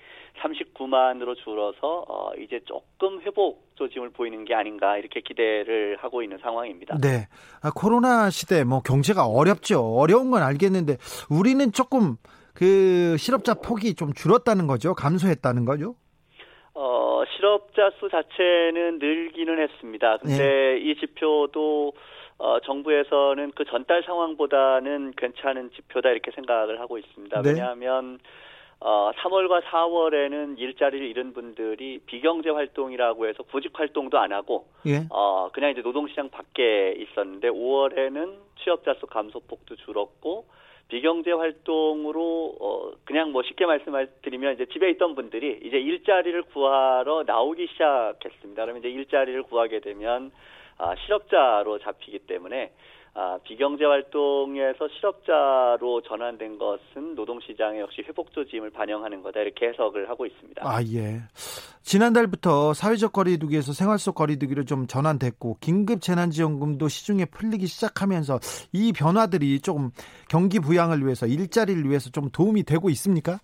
[0.42, 6.98] 39만으로 줄어서 어, 이제 조금 회복 조짐을 보이는 게 아닌가 이렇게 기대를 하고 있는 상황입니다.
[7.00, 7.28] 네,
[7.62, 9.80] 아, 코로나 시대 뭐 경제가 어렵죠.
[9.80, 10.96] 어려운 건 알겠는데
[11.30, 12.16] 우리는 조금
[12.54, 14.94] 그 실업자 폭이 좀 줄었다는 거죠.
[14.94, 15.94] 감소했다는 거죠.
[16.80, 20.18] 어, 실업자 수 자체는 늘기는 했습니다.
[20.18, 20.78] 근데 네.
[20.78, 21.92] 이 지표도
[22.38, 27.42] 어, 정부에서는 그 전달 상황보다는 괜찮은 지표다 이렇게 생각을 하고 있습니다.
[27.42, 27.50] 네.
[27.50, 28.20] 왜냐하면
[28.78, 35.04] 어, 3월과 4월에는 일자리를 잃은 분들이 비경제 활동이라고 해서 구직 활동도 안 하고 예.
[35.10, 40.44] 어, 그냥 이제 노동시장 밖에 있었는데 5월에는 취업자 수 감소폭도 줄었고
[40.88, 47.66] 비경제 활동으로 어 그냥 뭐 쉽게 말씀드리면 이제 집에 있던 분들이 이제 일자리를 구하러 나오기
[47.68, 48.62] 시작했습니다.
[48.62, 50.30] 그러면 이제 일자리를 구하게 되면
[50.78, 52.72] 아 실업자로 잡히기 때문에
[53.20, 60.24] 아, 비경제 활동에서 실업자로 전환된 것은 노동시장의 역시 회복 조짐을 반영하는 거다 이렇게 해석을 하고
[60.24, 60.62] 있습니다.
[60.64, 61.22] 아 예.
[61.82, 68.38] 지난달부터 사회적 거리두기에서 생활 속 거리두기로 좀 전환됐고 긴급 재난지원금도 시중에 풀리기 시작하면서
[68.72, 69.90] 이 변화들이 조금
[70.28, 73.40] 경기 부양을 위해서 일자리를 위해서 좀 도움이 되고 있습니까?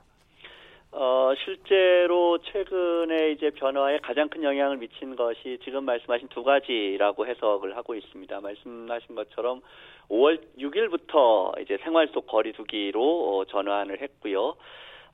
[0.97, 7.77] 어, 실제로 최근에 이제 변화에 가장 큰 영향을 미친 것이 지금 말씀하신 두 가지라고 해석을
[7.77, 8.41] 하고 있습니다.
[8.41, 9.61] 말씀하신 것처럼
[10.09, 14.55] 5월 6일부터 이제 생활 속 거리두기로 어, 전환을 했고요.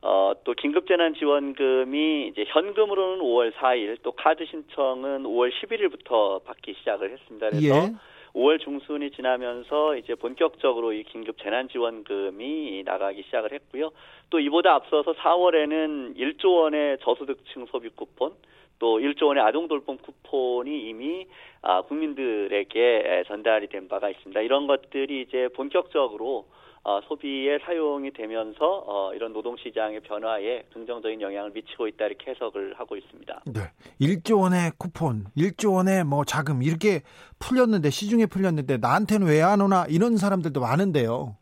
[0.02, 7.48] 어, 또 긴급재난지원금이 이제 현금으로는 5월 4일, 또 카드 신청은 5월 11일부터 받기 시작을 했습니다.
[7.48, 7.92] 그래서 예.
[8.34, 13.90] 5월 중순이 지나면서 이제 본격적으로 이 긴급 재난지원금이 나가기 시작을 했고요.
[14.30, 18.32] 또 이보다 앞서서 4월에는 1조 원의 저소득층 소비 쿠폰,
[18.78, 21.26] 또 1조 원의 아동 돌봄 쿠폰이 이미
[21.62, 24.40] 아, 국민들에게 전달이 된 바가 있습니다.
[24.40, 26.46] 이런 것들이 이제 본격적으로
[26.82, 32.74] 어, 소비에 사용이 되면서 어, 이런 노동 시장의 변화에 긍정적인 영향을 미치고 있다 이렇게 해석을
[32.78, 33.42] 하고 있습니다.
[33.46, 33.60] 네.
[34.00, 37.02] 1조 원의 쿠폰, 1조 원의 뭐 자금 이렇게
[37.38, 41.36] 풀렸는데 시중에 풀렸는데 나한테는 왜 안 오나 이런 사람들도 많은데요.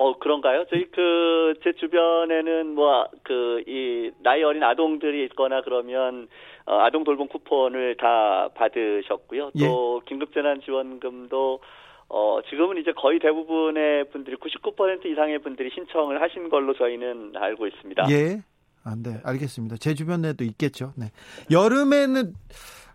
[0.00, 0.64] 어 그런가요?
[0.70, 6.28] 저희 그 제 주변에는 뭐 그 이 나이 어린 아동들이 있거나 그러면
[6.66, 9.50] 어, 아동 돌봄 쿠폰을 다 받으셨고요.
[9.58, 10.08] 또 예.
[10.08, 11.60] 긴급재난 지원금도
[12.08, 18.06] 어, 지금은 이제 거의 대부분의 분들이 99% 이상의 분들이 신청을 하신 걸로 저희는 알고 있습니다.
[18.10, 18.42] 예.
[18.84, 19.76] 아, 네, 알겠습니다.
[19.76, 20.92] 제 주변에도 있겠죠.
[20.96, 21.10] 네.
[21.50, 22.32] 여름에는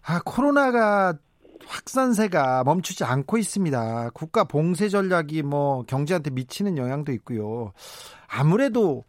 [0.05, 1.13] 아, 코로나가
[1.65, 4.09] 확산세가 멈추지 않고 있습니다.
[4.13, 7.73] 국가 봉쇄 전략이 뭐 경제한테 미치는 영향도 있고요.
[8.27, 9.03] 아무래도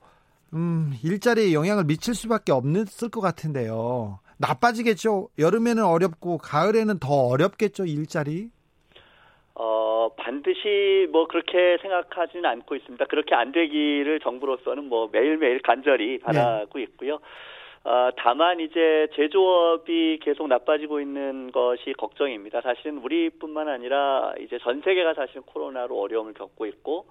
[0.52, 4.20] 음, 일자리에 영향을 미칠 수밖에 없을 것 같은데요.
[4.36, 5.28] 나빠지겠죠.
[5.38, 8.50] 여름에는 어렵고 가을에는 더 어렵겠죠, 일자리.
[9.56, 13.04] 어, 반드시 뭐 그렇게 생각하지는 않고 있습니다.
[13.06, 16.82] 그렇게 안 되기를 정부로서는 뭐 매일매일 간절히 바라고 네.
[16.84, 17.20] 있고요.
[17.84, 22.62] 어, 다만 이제 제조업이 계속 나빠지고 있는 것이 걱정입니다.
[22.62, 27.06] 사실은 우리뿐만 아니라 이제 전 세계가 사실 코로나로 어려움을 겪고 있고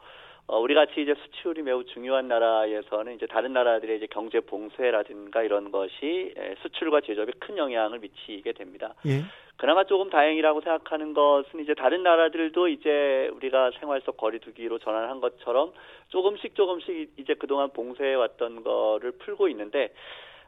[0.47, 5.71] 어, 우리 같이 이제 수출이 매우 중요한 나라에서는 이제 다른 나라들의 이제 경제 봉쇄라든가 이런
[5.71, 8.95] 것이 수출과 제조업에 큰 영향을 미치게 됩니다.
[9.05, 9.21] 예.
[9.57, 15.71] 그나마 조금 다행이라고 생각하는 것은 이제 다른 나라들도 이제 우리가 생활 속 거리두기로 전환한 것처럼
[16.09, 19.93] 조금씩 조금씩 이제 그동안 봉쇄해 왔던 거를 풀고 있는데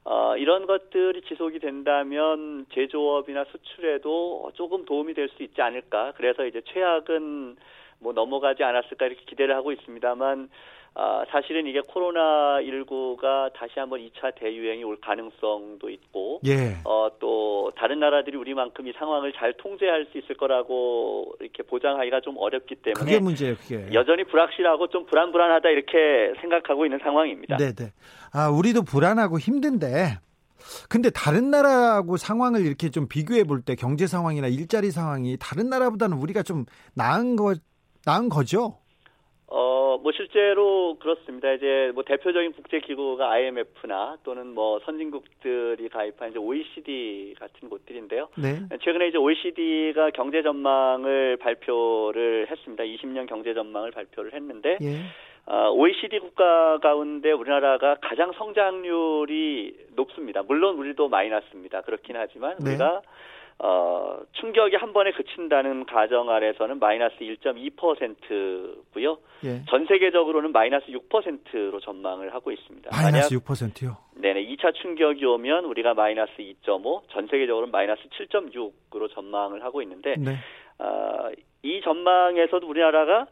[0.03, 6.13] 어, 이런 것들이 지속이 된다면 제조업이나 수출에도 조금 도움이 될 수 있지 않을까.
[6.15, 7.55] 그래서 이제 최악은
[7.99, 10.49] 뭐 넘어가지 않았을까 이렇게 기대를 하고 있습니다만
[10.97, 16.77] 아, 사실은 이게 코로나19가 다시 한번 2차 대유행이 올 가능성도 있고, 예.
[16.85, 22.35] 어, 또, 다른 나라들이 우리만큼 이 상황을 잘 통제할 수 있을 거라고 이렇게 보장하기가 좀
[22.37, 23.03] 어렵기 때문에.
[23.03, 23.89] 그게 문제예요, 그게.
[23.93, 27.57] 여전히 불확실하고 좀 불안불안하다 이렇게 생각하고 있는 상황입니다.
[27.57, 27.91] 네네.
[28.31, 30.19] 아, 우리도 불안하고 힘든데,
[30.89, 36.17] 근데 다른 나라하고 상황을 이렇게 좀 비교해 볼 때 경제 상황이나 일자리 상황이 다른 나라보다는
[36.17, 37.53] 우리가 좀 나은 거,
[38.05, 38.79] 나은 거죠?
[39.47, 41.51] 어, 뭐 실제로 그렇습니다.
[41.51, 48.29] 이제 뭐 대표적인 국제기구가 IMF나 또는 뭐 선진국들이 가입한 이제 OECD 같은 곳들인데요.
[48.37, 48.59] 네.
[48.83, 52.83] 최근에 이제 OECD가 경제 전망을 발표를 했습니다.
[52.83, 55.01] 20년 경제 전망을 발표를 했는데 예.
[55.47, 60.41] 어, OECD 국가 가운데 우리나라가 가장 성장률이 높습니다.
[60.41, 61.81] 물론 우리도 마이너스입니다.
[61.81, 62.71] 그렇긴 하지만 네.
[62.71, 63.01] 우리가
[63.57, 69.17] 어, 충격이 한 번에 그친다는 가정 아래서는 마이너스 1.2%고요.
[69.45, 69.63] 예.
[69.69, 72.89] 전 세계적으로는 마이너스 6%로 전망을 하고 있습니다.
[72.91, 73.97] 마이너스 6%요?
[74.15, 74.45] 네네.
[74.47, 80.35] 2차 충격이 오면 우리가 마이너스 2.5, 전 세계적으로는 마이너스 7.6으로 전망을 하고 있는데, 네.
[80.79, 81.29] 어,
[81.63, 83.27] 이 전망에서도 우리나라가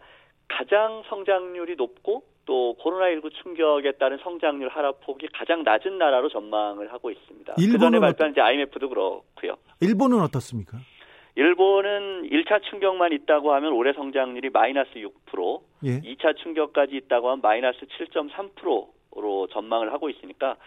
[0.48, 7.54] 가장 성장률이 높고 또 코로나19 충격에 따른 성장률 하락폭이 가장 낮은 나라로 전망을 하고 있습니다.
[7.56, 9.56] 그 전에 발표한 이제 IMF도 그렇고요.
[9.80, 10.78] 일본은 어떻습니까?
[11.36, 16.00] 일본은 1차 충격만 있다고 하면 올해 성장률이 마이너스 6%, 예.
[16.02, 20.58] 2차 충격까지 있다고 하면 마이너스 7.3%로 전망을 하고 있으니까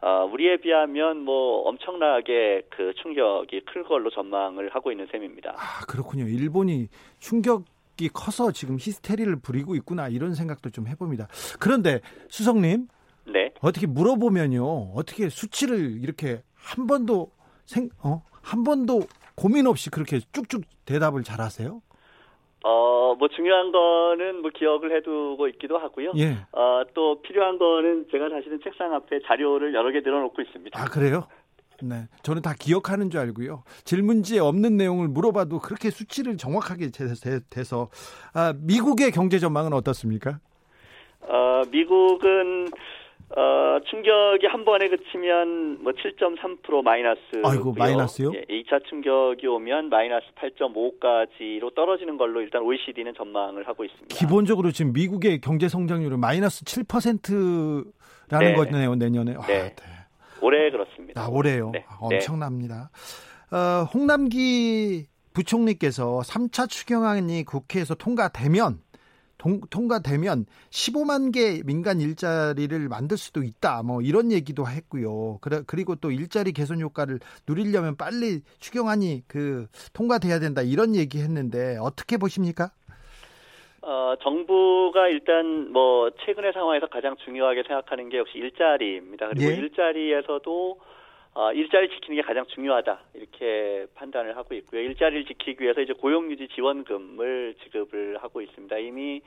[0.00, 5.54] 어, 우리에 비하면 뭐 엄청나게 그 충격이 클 걸로 전망을 하고 있는 셈입니다.
[5.56, 6.24] 아 그렇군요.
[6.24, 6.86] 일본이
[7.18, 7.64] 충격
[8.00, 11.28] 이 커서 지금 히스테리를 부리고 있구나 이런 생각도 좀 해봅니다.
[11.58, 12.88] 그런데 수석님,
[13.32, 13.52] 네.
[13.60, 17.30] 어떻게 물어보면요, 어떻게 수치를 이렇게 한 번도
[17.64, 19.02] 생, 어, 한 번도
[19.34, 21.80] 고민 없이 그렇게 쭉쭉 대답을 잘하세요?
[22.64, 26.12] 어, 뭐 중요한 거는 뭐 기억을 해두고 있기도 하고요.
[26.16, 26.38] 예.
[26.52, 30.80] 어, 또 필요한 거는 제가 사실은 책상 앞에 자료를 여러 개 늘어놓고 있습니다.
[30.80, 31.28] 아 그래요?
[31.82, 33.62] 네, 저는 다 기억하는 줄 알고요.
[33.84, 36.90] 질문지에 없는 내용을 물어봐도 그렇게 수치를 정확하게
[37.50, 37.88] 돼서
[38.34, 40.40] 아, 미국의 경제 전망은 어떻습니까?
[41.20, 42.68] 어, 미국은
[43.36, 47.20] 어, 충격이 한 번에 그치면 뭐 7.3% 마이너스.
[47.44, 48.32] 아이고, 마이너스요?
[48.34, 54.16] 예, 2차 충격이 오면 마이너스 8.5까지로 떨어지는 걸로 일단 OECD는 전망을 하고 있습니다.
[54.16, 57.92] 기본적으로 지금 미국의 경제 성장률은 마이너스 7%라는
[58.30, 58.54] 네.
[58.54, 59.34] 거네요, 내년에.
[59.36, 59.60] 아, 네.
[59.60, 59.97] 아, 네.
[60.40, 61.22] 올해 그렇습니다.
[61.22, 61.70] 아, 올해요.
[61.70, 61.84] 네.
[61.88, 62.90] 아, 엄청납니다.
[63.50, 68.80] 어, 홍남기 부총리께서 3차 추경안이 국회에서 통과되면
[69.38, 73.82] 통, 통과되면 15만 개 민간 일자리를 만들 수도 있다.
[73.84, 75.38] 뭐 이런 얘기도 했고요.
[75.40, 80.60] 그래, 그리고 또 일자리 개선 효과를 누리려면 빨리 추경안이 그 통과돼야 된다.
[80.62, 82.72] 이런 얘기 했는데 어떻게 보십니까?
[83.88, 89.28] 어, 정부가 일단 뭐 최근의 상황에서 가장 중요하게 생각하는 게 역시 일자리입니다.
[89.28, 89.56] 그리고 예?
[89.56, 90.78] 일자리에서도
[91.32, 94.82] 어, 일자리 지키는 게 가장 중요하다 이렇게 판단을 하고 있고요.
[94.82, 98.76] 일자리를 지키기 위해서 이제 고용유지 지원금을 지급을 하고 있습니다.
[98.76, 99.22] 이미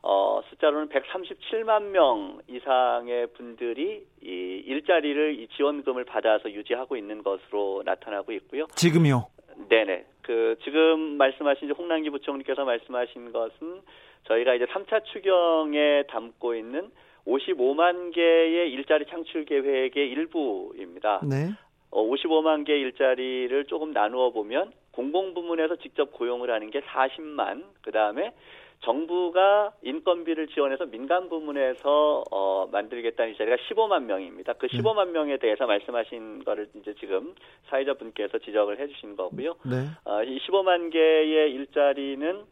[0.00, 8.32] 어, 숫자로는 137만 명 이상의 분들이 이 일자리를 이 지원금을 받아서 유지하고 있는 것으로 나타나고
[8.32, 8.68] 있고요.
[8.74, 9.26] 지금요?
[9.68, 10.04] 네네.
[10.22, 13.80] 그 지금 말씀하신 홍남기 부총리께서 말씀하신 것은
[14.24, 16.90] 저희가 이제 3차 추경에 담고 있는
[17.26, 21.20] 55만 개의 일자리 창출 계획의 일부입니다.
[21.24, 21.50] 네.
[21.90, 28.32] 어, 55만 개 일자리를 조금 나누어 보면 공공부문에서 직접 고용을 하는 게 40만, 그 다음에
[28.80, 34.54] 정부가 인건비를 지원해서 민간 부문에서 어, 만들겠다는 일자리가 15만 명입니다.
[34.54, 37.34] 그 15만 명에 대해서 말씀하신 거를 이제 지금
[37.68, 39.56] 사회자 분께서 지적을 해주신 거고요.
[39.64, 39.86] 네.
[40.04, 42.44] 어, 이 15만 개의 일자리는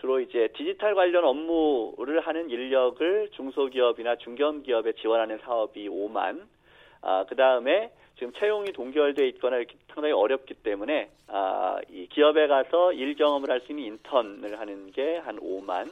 [0.00, 6.42] 주로 이제 디지털 관련 업무를 하는 인력을 중소기업이나 중견기업에 지원하는 사업이 5만,
[7.04, 12.92] 아, 그 다음에 지금 채용이 동결돼 있거나 이렇게 상당히 어렵기 때문에 아, 이 기업에 가서
[12.92, 15.90] 일 경험을 할 수 있는 인턴을 하는 게 한 5만,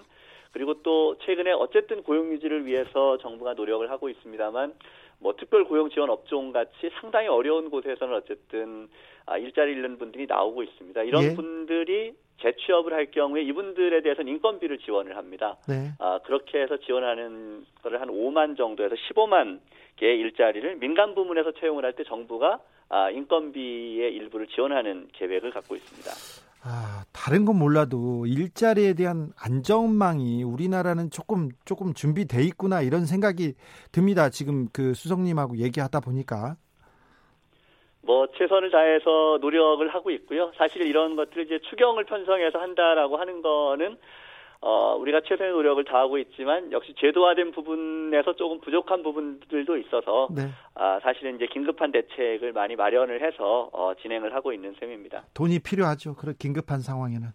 [0.52, 4.74] 그리고 또 최근에 어쨌든 고용 유지를 위해서 정부가 노력을 하고 있습니다만
[5.18, 8.88] 뭐 특별 고용 지원 업종 같이 상당히 어려운 곳에서는 어쨌든
[9.26, 11.02] 아, 일자리 잃는 분들이 나오고 있습니다.
[11.04, 11.34] 이런 예.
[11.34, 15.56] 분들이 재취업을 할 경우에 이분들에 대해서는 인건비를 지원을 합니다.
[15.68, 15.92] 네.
[15.98, 19.60] 아, 그렇게 해서 지원하는 거를 한 5만 정도에서 15만
[19.96, 26.10] 개의 일자리를 민간 부문에서 채용을 할 때 정부가 아, 인건비의 일부를 지원하는 계획을 갖고 있습니다.
[26.64, 33.54] 아, 다른 건 몰라도 일자리에 대한 안전망이 우리나라는 조금 조금 준비돼 있구나 이런 생각이
[33.90, 34.30] 듭니다.
[34.30, 36.56] 지금 그 수석님하고 얘기하다 보니까
[38.02, 40.52] 뭐 최선을 다해서 노력을 하고 있고요.
[40.56, 43.96] 사실 이런 것들을 이제 추경을 편성해서 한다라고 하는 거는
[44.60, 50.50] 어, 우리가 최선의 노력을 다하고 있지만 역시 제도화된 부분에서 조금 부족한 부분들도 있어서 네.
[50.74, 55.24] 아, 사실은 이제 긴급한 대책을 많이 마련을 해서 어, 진행을 하고 있는 셈입니다.
[55.34, 56.14] 돈이 필요하죠.
[56.14, 57.28] 그런 긴급한 상황에는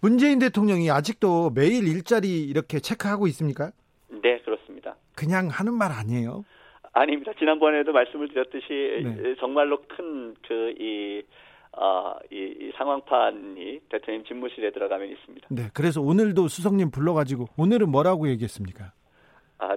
[0.00, 3.70] 문재인 대통령이 아직도 매일 일자리 이렇게 체크하고 있습니까?
[4.08, 4.96] 네, 그렇습니다.
[5.14, 6.44] 그냥 하는 말 아니에요?
[6.94, 7.32] 아닙니다.
[7.38, 9.34] 지난번에도 말씀을 드렸듯이 네.
[9.40, 11.22] 정말로 큰 그이
[11.76, 15.48] 어, 이, 이 상황판이 대통령 집무실에 들어가면 있습니다.
[15.50, 18.92] 네, 그래서 오늘도 수석님 불러가지고 오늘은 뭐라고 얘기했습니까?
[19.58, 19.76] 아,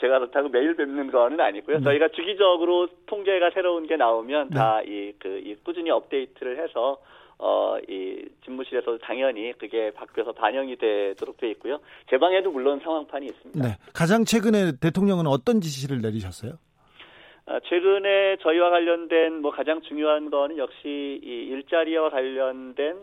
[0.00, 1.78] 제가 그렇다고 매일 뵙는 거는 아니고요.
[1.78, 1.84] 네.
[1.84, 4.56] 저희가 주기적으로 통계가 새로운 게 나오면 네.
[4.56, 6.98] 다이 그, 이 꾸준히 업데이트를 해서
[7.38, 11.80] 어, 이 집무실에서 당연히 그게 바뀌어서 반영이 되도록 돼 있고요.
[12.08, 13.68] 제 방에도 물론 상황판이 있습니다.
[13.68, 13.76] 네.
[13.92, 16.52] 가장 최근에 대통령은 어떤 지시를 내리셨어요?
[17.46, 22.96] 아, 최근에 저희와 관련된 뭐 가장 중요한 거는 역시 이 일자리와 관련된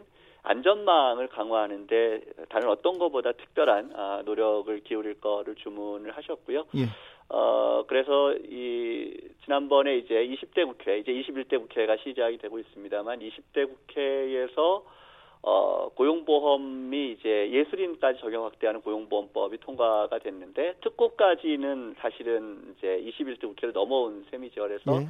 [0.43, 6.65] 안전망을 강화하는데 다른 어떤 것보다 특별한 아, 노력을 기울일 거를 주문을 하셨고요.
[6.75, 6.85] 예.
[7.29, 14.83] 어 그래서 이 지난번에 이제 20대 국회 이제 21대 국회가 시작이 되고 있습니다만 20대 국회에서
[15.45, 24.25] 어, 고용보험이 이제 예술인까지 적용 확대하는 고용보험법이 통과가 됐는데 특고까지는 사실은 이제 21대 국회를 넘어온
[24.31, 24.61] 셈이죠.
[24.61, 25.07] 그래서 네.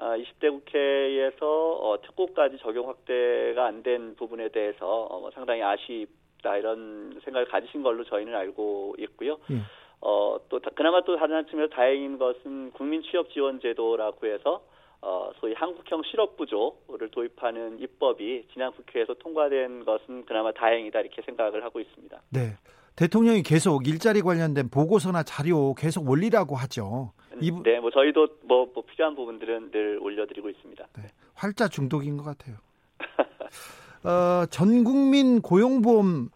[0.00, 6.56] 아, 20대 국회에서 어, 특고까지 적용 확대가 안 된 부분에 대해서 어, 뭐 상당히 아쉽다
[6.56, 9.38] 이런 생각을 가지신 걸로 저희는 알고 있고요.
[9.48, 9.58] 네.
[10.00, 14.62] 어, 또 그나마 또 다른 한층에서 다행인 것은 국민 취업 지원 제도라고 해서
[15.02, 21.80] 어, 소위 한국형 실업부조를 도입하는 입법이 지난 국회에서 통과된 것은 그나마 다행이다 이렇게 생각을 하고
[21.80, 22.20] 있습니다.
[22.30, 22.56] 네.
[22.96, 27.12] 대통령이 계속 일자리 관련된 보고서나 자료 계속 올리라고 하죠.
[27.40, 30.88] 이 네, 뭐 저희도 뭐, 뭐, 필요한 부분들은 늘 올려드리고 있습니다.
[30.96, 31.02] 네,
[31.34, 32.56] 활자 중독인 것 같아요.
[34.04, 36.30] 어, 전 국민 고용보험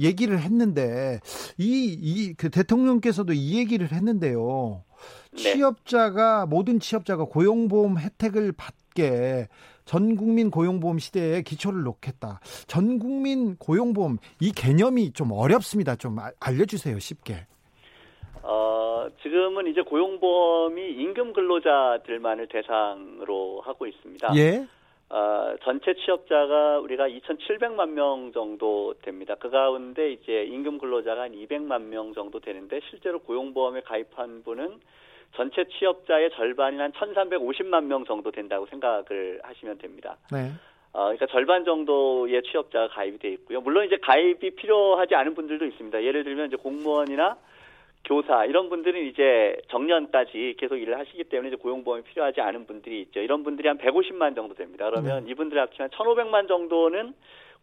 [0.00, 1.20] 얘기를 했는데
[1.58, 4.84] 이이그 대통령께서도 이 얘기를 했는데요.
[5.32, 5.36] 네.
[5.36, 9.48] 취업자가 모든 취업자가 고용보험 혜택을 받게
[9.84, 12.40] 전 국민 고용보험 시대에 기초를 놓겠다.
[12.66, 15.96] 전 국민 고용보험 이 개념이 좀 어렵습니다.
[15.96, 16.98] 좀 알려주세요.
[16.98, 17.46] 쉽게.
[18.50, 24.32] 어, 지금은 이제 고용보험이 임금 근로자들만을 대상으로 하고 있습니다.
[24.36, 24.66] 예.
[25.10, 29.34] 어, 전체 취업자가 우리가 2,700만 명 정도 됩니다.
[29.38, 34.80] 그 가운데 이제 임금 근로자가 한 200만 명 정도 되는데 실제로 고용보험에 가입한 분은
[35.36, 40.16] 전체 취업자의 절반인 한 1,350만 명 정도 된다고 생각을 하시면 됩니다.
[40.32, 40.52] 네.
[40.94, 43.60] 어, 그러니까 절반 정도의 취업자가 가입이 돼 있고요.
[43.60, 46.02] 물론 이제 가입이 필요하지 않은 분들도 있습니다.
[46.02, 47.36] 예를 들면 이제 공무원이나
[48.08, 53.20] 교사 이런 분들은 이제 정년까지 계속 일을 하시기 때문에 이제 고용보험이 필요하지 않은 분들이 있죠.
[53.20, 54.88] 이런 분들이 한 150만 정도 됩니다.
[54.88, 55.30] 그러면 네.
[55.30, 57.14] 이분들 합치면 1,500만 정도는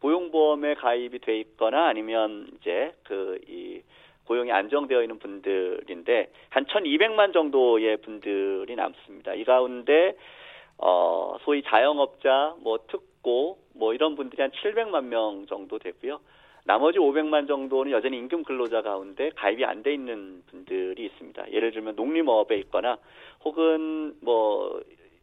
[0.02, 3.82] 고용보험에 가입이 돼 있거나 아니면 이제 그 이
[4.26, 9.34] 고용이 안정되어 있는 분들인데 한 1,200만 정도의 분들이 남습니다.
[9.34, 10.16] 이 가운데
[10.78, 16.20] 어 소위 자영업자, 뭐 특고 뭐 이런 분들이 한 700만 명 정도 되고요.
[16.66, 21.52] 나머지 500만 정도는 여전히 임금 근로자 가운데 가입이 안 돼 있는 분들이 있습니다.
[21.52, 22.98] 예를 들면 농림업에 있거나
[23.44, 24.82] 혹은 뭐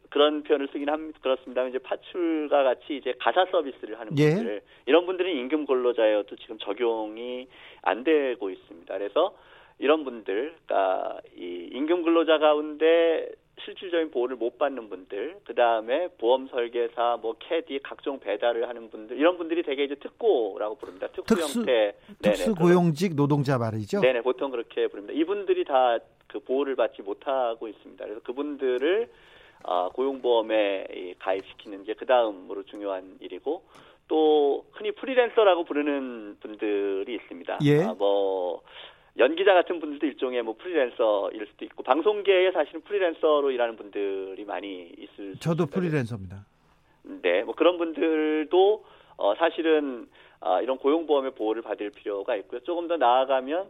[0.09, 1.19] 그런 표현을 쓰긴 합니다.
[1.21, 1.67] 그렇습니다.
[1.67, 4.35] 이제 파출과 같이 이제 가사 서비스를 하는 예.
[4.35, 7.49] 분들 이런 분들은 임금 근로자여도 지금 적용이
[7.83, 8.97] 안 되고 있습니다.
[8.97, 9.35] 그래서
[9.79, 13.29] 이런 분들, 그러니까 이 임금 근로자 가운데
[13.65, 19.17] 실질적인 보호를 못 받는 분들, 그 다음에 보험 설계사, 뭐 캐디, 각종 배달을 하는 분들,
[19.19, 21.07] 이런 분들이 대개 이제 특고라고 부릅니다.
[21.09, 21.95] 특고 특수, 형태.
[22.23, 24.01] 특수 고용직 노동자 말이죠.
[24.01, 25.13] 네네, 보통 그렇게 부릅니다.
[25.19, 25.99] 이분들이 다
[26.33, 28.03] 그 보호를 받지 못하고 있습니다.
[28.05, 29.11] 그래서 그분들을
[29.65, 33.63] 어, 고용보험에 가입시키는 게 그 다음으로 중요한 일이고
[34.09, 37.59] 또 흔히 프리랜서라고 부르는 분들이 있습니다.
[37.65, 37.83] 예.
[37.85, 38.63] 아, 뭐
[39.19, 45.35] 연기자 같은 분들도 일종의 뭐 프리랜서일 수도 있고 방송계에 사실은 프리랜서로 일하는 분들이 많이 있을
[45.39, 46.47] 저도 프리랜서입니다.
[47.23, 48.85] 네, 뭐 그런 분들도
[49.19, 50.09] 어 사실은
[50.41, 52.61] 아, 이런 고용보험의 보호를 받을 필요가 있고요.
[52.61, 53.69] 조금 더 나아가면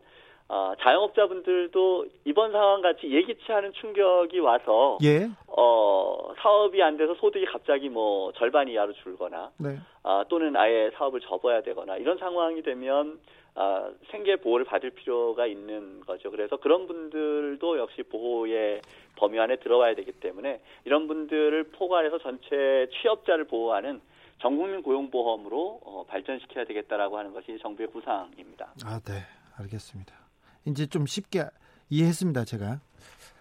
[0.48, 5.30] 어, 자영업자분들도 이번 상황 같이 예기치 않은 충격이 와서 예.
[5.46, 9.78] 어, 사업이 안 돼서 소득이 갑자기 뭐 절반 이하로 줄거나 네.
[10.02, 13.18] 어, 또는 아예 사업을 접어야 되거나 이런 상황이 되면
[13.54, 16.30] 어, 생계 보호를 받을 필요가 있는 거죠.
[16.30, 18.80] 그래서 그런 분들도 역시 보호의
[19.16, 24.00] 범위 안에 들어와야 되기 때문에 이런 분들을 포괄해서 전체 취업자를 보호하는
[24.40, 28.72] 전국민 고용보험으로 어, 발전시켜야 되겠다라고 하는 것이 정부의 구상입니다.
[28.84, 29.12] 아, 네,
[29.58, 30.21] 알겠습니다.
[30.64, 31.44] 이제 좀 쉽게
[31.90, 32.44] 이해했습니다.
[32.44, 32.80] 제가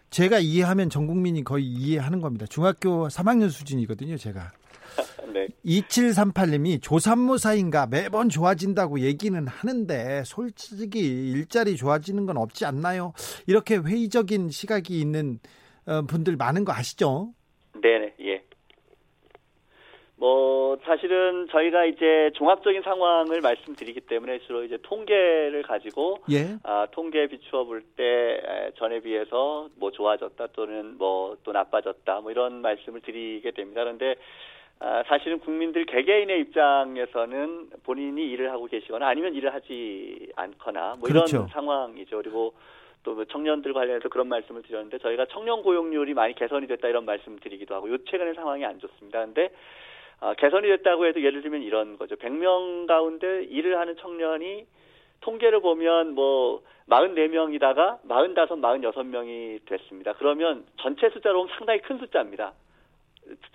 [0.10, 2.46] 제가 이해하면 전 국민이 거의 이해하는 겁니다.
[2.46, 4.18] 중학교 3학년 수준이거든요.
[4.18, 4.52] 제가.
[5.34, 5.48] 네.
[5.66, 13.14] 2738님이 조산모사인가 매번 좋아진다고 얘기는 하는데 솔직히 일자리 좋아지는 건 없지 않나요?
[13.48, 15.40] 이렇게 회의적인 시각이 있는
[15.86, 17.34] 어, 분들 많은 거 아시죠?
[17.82, 18.41] 네네, 예.
[20.22, 26.58] 뭐 사실은 저희가 이제 종합적인 상황을 말씀드리기 때문에 주로 이제 통계를 가지고 예.
[26.64, 28.40] 아, 통계 비추어 볼 때
[28.78, 33.82] 전에 비해서 뭐 좋아졌다 또는 뭐 또 나빠졌다 뭐 이런 말씀을 드리게 됩니다.
[33.84, 34.14] 그런데
[34.80, 41.38] 아, 사실은 국민들 개개인의 입장에서는 본인이 일을 하고 계시거나 아니면 일을 하지 않거나 뭐 그렇죠.
[41.38, 42.18] 이런 상황이죠.
[42.18, 42.54] 그리고
[43.02, 47.74] 또뭐 청년들 관련해서 그런 말씀을 드렸는데 저희가 청년 고용률이 많이 개선이 됐다 이런 말씀 드리기도
[47.74, 49.26] 하고 요 최근의 상황이 안 좋습니다.
[49.26, 49.50] 근데
[50.22, 52.16] 어, 개선이 됐다고 해도 예를 들면 이런 거죠.
[52.16, 54.66] 100명 가운데 일을 하는 청년이
[55.22, 60.14] 통계를 보면 뭐 44명이다가 45, 46명이 됐습니다.
[60.14, 62.54] 그러면 전체 숫자로 보면 상당히 큰 숫자입니다.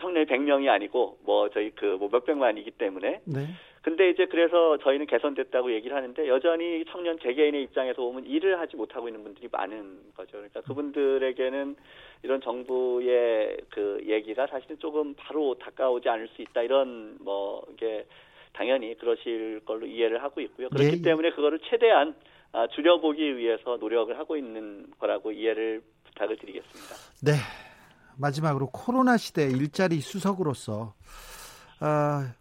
[0.00, 3.20] 청년이 100명이 아니고 뭐 저희 그 뭐 몇백만이기 때문에.
[3.24, 3.46] 네.
[3.86, 9.06] 근데 이제 그래서 저희는 개선됐다고 얘기를 하는데 여전히 청년 재개인의 입장에서 보면 일을 하지 못하고
[9.06, 10.32] 있는 분들이 많은 거죠.
[10.32, 11.76] 그러니까 그분들에게는
[12.24, 18.04] 이런 정부의 그 얘기가 사실은 조금 바로 다가오지 않을 수 있다 이런 뭐 이게
[18.52, 20.68] 당연히 그러실 걸로 이해를 하고 있고요.
[20.70, 21.02] 그렇기 네.
[21.02, 22.16] 때문에 그거를 최대한
[22.50, 26.96] 아, 줄여보기 위해서 노력을 하고 있는 거라고 이해를 부탁을 드리겠습니다.
[27.22, 27.34] 네.
[28.18, 30.94] 마지막으로 코로나 시대 일자리 수석으로서
[31.78, 32.32] 아,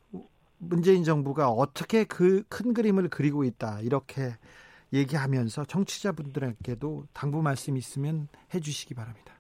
[0.58, 4.32] 문재인 정부가 어떻게 그 큰 그림을 그리고 있다 이렇게
[4.94, 9.34] 얘기하면서 정치자분들에게도 당부 말씀 있으면 해주시기 바랍니다.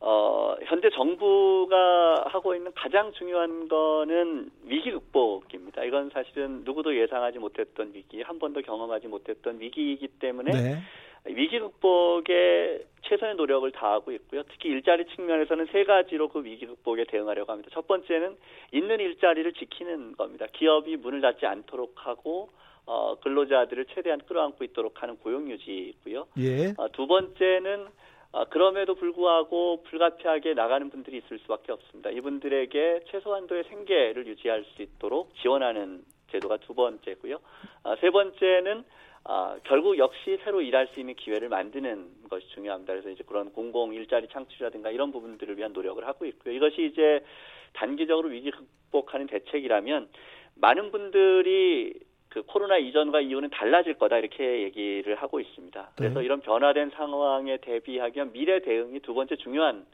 [0.00, 5.82] 어, 현재 정부가 하고 있는 가장 중요한 거는 위기 극복입니다.
[5.84, 10.78] 이건 사실은 누구도 예상하지 못했던 위기, 한 번도 경험하지 못했던 위기이기 때문에 네.
[11.26, 14.42] 위기 극복에 최선의 노력을 다하고 있고요.
[14.50, 17.70] 특히 일자리 측면에서는 세 가지로 그 위기 극복에 대응하려고 합니다.
[17.72, 18.36] 첫 번째는
[18.72, 20.46] 있는 일자리를 지키는 겁니다.
[20.52, 22.50] 기업이 문을 닫지 않도록 하고
[22.86, 26.26] 어, 근로자들을 최대한 끌어안고 있도록 하는 고용 유지고요.
[26.38, 26.74] 예.
[26.76, 27.86] 어, 두 번째는
[28.32, 32.10] 어, 그럼에도 불구하고 불가피하게 나가는 분들이 있을 수밖에 없습니다.
[32.10, 36.02] 이분들에게 최소한도의 생계를 유지할 수 있도록 지원하는
[36.34, 37.38] 제도가 두 번째고요.
[37.84, 38.84] 어, 세 번째는
[39.26, 42.92] 아, 결국 역시 새로 일할 수 있는 기회를 만드는 것이 중요합니다.
[42.92, 46.54] 그래서 이제 그런 공공 일자리 창출이라든가 이런 부분들을 위한 노력을 하고 있고요.
[46.54, 47.24] 이것이 이제
[47.72, 50.08] 단기적으로 위기 극복하는 대책이라면
[50.56, 51.94] 많은 분들이
[52.28, 55.90] 그 코로나 이전과 이후는 달라질 거다 이렇게 얘기를 하고 있습니다.
[55.96, 56.24] 그래서 네.
[56.24, 59.86] 이런 변화된 상황에 대비하기 위한 미래 대응이 두 번째 중요한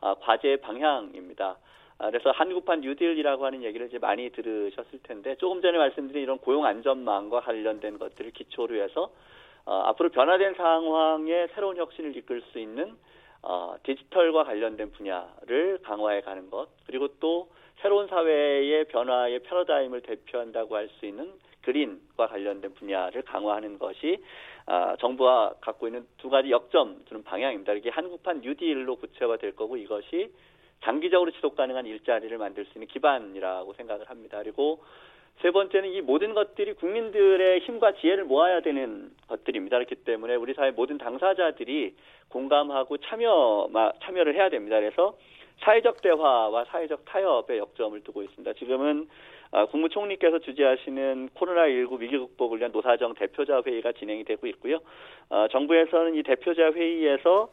[0.00, 1.56] 아, 과제 방향입니다.
[1.98, 6.64] 아, 그래서 한국판 뉴딜이라고 하는 얘기를 이제 많이 들으셨을 텐데 조금 전에 말씀드린 이런 고용
[6.64, 9.10] 안전망과 관련된 것들을 기초로 해서
[9.66, 12.96] 어, 앞으로 변화된 상황에 새로운 혁신을 이끌 수 있는
[13.42, 17.48] 어, 디지털과 관련된 분야를 강화해 가는 것 그리고 또
[17.80, 21.32] 새로운 사회의 변화의 패러다임을 대표한다고 할 수 있는
[21.62, 24.22] 그린과 관련된 분야를 강화하는 것이
[24.66, 27.72] 아, 정부가 갖고 있는 두 가지 역점 두는 방향입니다.
[27.74, 30.30] 이게 한국판 뉴딜로 구체화될 거고 이것이
[30.82, 34.38] 장기적으로 지속 가능한 일자리를 만들 수 있는 기반이라고 생각을 합니다.
[34.42, 34.82] 그리고
[35.40, 39.78] 세 번째는 이 모든 것들이 국민들의 힘과 지혜를 모아야 되는 것들입니다.
[39.78, 41.94] 그렇기 때문에 우리 사회 모든 당사자들이
[42.28, 43.70] 공감하고 참여
[44.02, 44.78] 참여를 해야 됩니다.
[44.78, 45.16] 그래서
[45.60, 48.52] 사회적 대화와 사회적 타협에 역점을 두고 있습니다.
[48.54, 49.08] 지금은
[49.52, 54.80] 아, 국무총리께서 주재하시는 코로나19 위기 극복을 위한 노사정 대표자 회의가 진행이 되고 있고요.
[55.30, 57.50] 아, 정부에서는 이 대표자 회의에서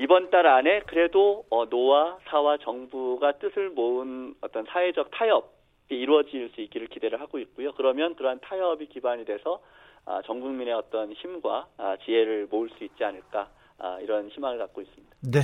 [0.00, 6.62] 이번 달 안에 그래도 어, 노와 사와 정부가 뜻을 모은 어떤 사회적 타협이 이루어질 수
[6.62, 7.74] 있기를 기대를 하고 있고요.
[7.74, 9.60] 그러면 그러한 타협이 기반이 돼서
[10.06, 14.80] 아, 전 국민의 어떤 힘과 아, 지혜를 모을 수 있지 않을까 아, 이런 희망을 갖고
[14.80, 15.16] 있습니다.
[15.20, 15.40] 네.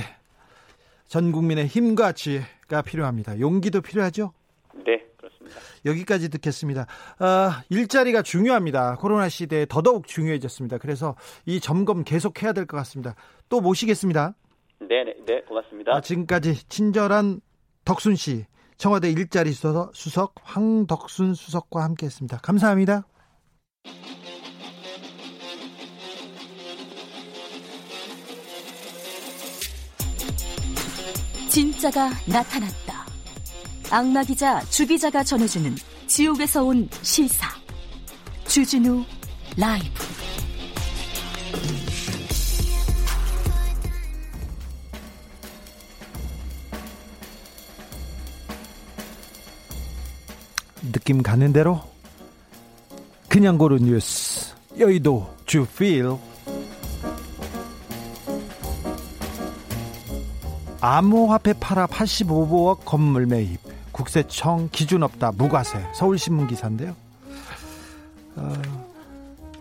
[1.05, 3.39] 전 국민의 힘과 지혜가 필요합니다.
[3.39, 4.33] 용기도 필요하죠?
[4.73, 5.55] 네, 그렇습니다.
[5.85, 6.87] 여기까지 듣겠습니다.
[7.19, 8.95] 아, 일자리가 중요합니다.
[8.95, 10.79] 코로나 시대에 더더욱 중요해졌습니다.
[10.79, 13.13] 그래서 이 점검 계속해야 될 것 같습니다.
[13.49, 14.33] 또 모시겠습니다.
[14.79, 15.95] 네, 네, 네, 고맙습니다.
[15.95, 17.41] 아, 지금까지 친절한
[17.85, 18.45] 덕순 씨,
[18.77, 22.37] 청와대 일자리 수석, 수석 황덕순 수석과 함께했습니다.
[22.37, 23.05] 감사합니다.
[31.49, 33.05] 진짜가 나타났다.
[33.89, 35.75] 악마 기자 주 기자가 전해주는
[36.05, 37.47] 지옥에서 온 실사.
[38.45, 39.03] 주진우
[39.57, 40.26] 라이브.
[51.07, 51.79] 느낌 가는 대로?
[53.29, 54.53] 그냥 고른 뉴스.
[54.77, 56.11] 여의도 주필.
[60.81, 63.57] 암호화폐 팔아 85억 건물 매입.
[63.93, 65.31] 국세청 기준 없다.
[65.31, 65.81] 무과세.
[65.95, 66.93] 서울신문 기사인데요.
[68.35, 68.53] 어,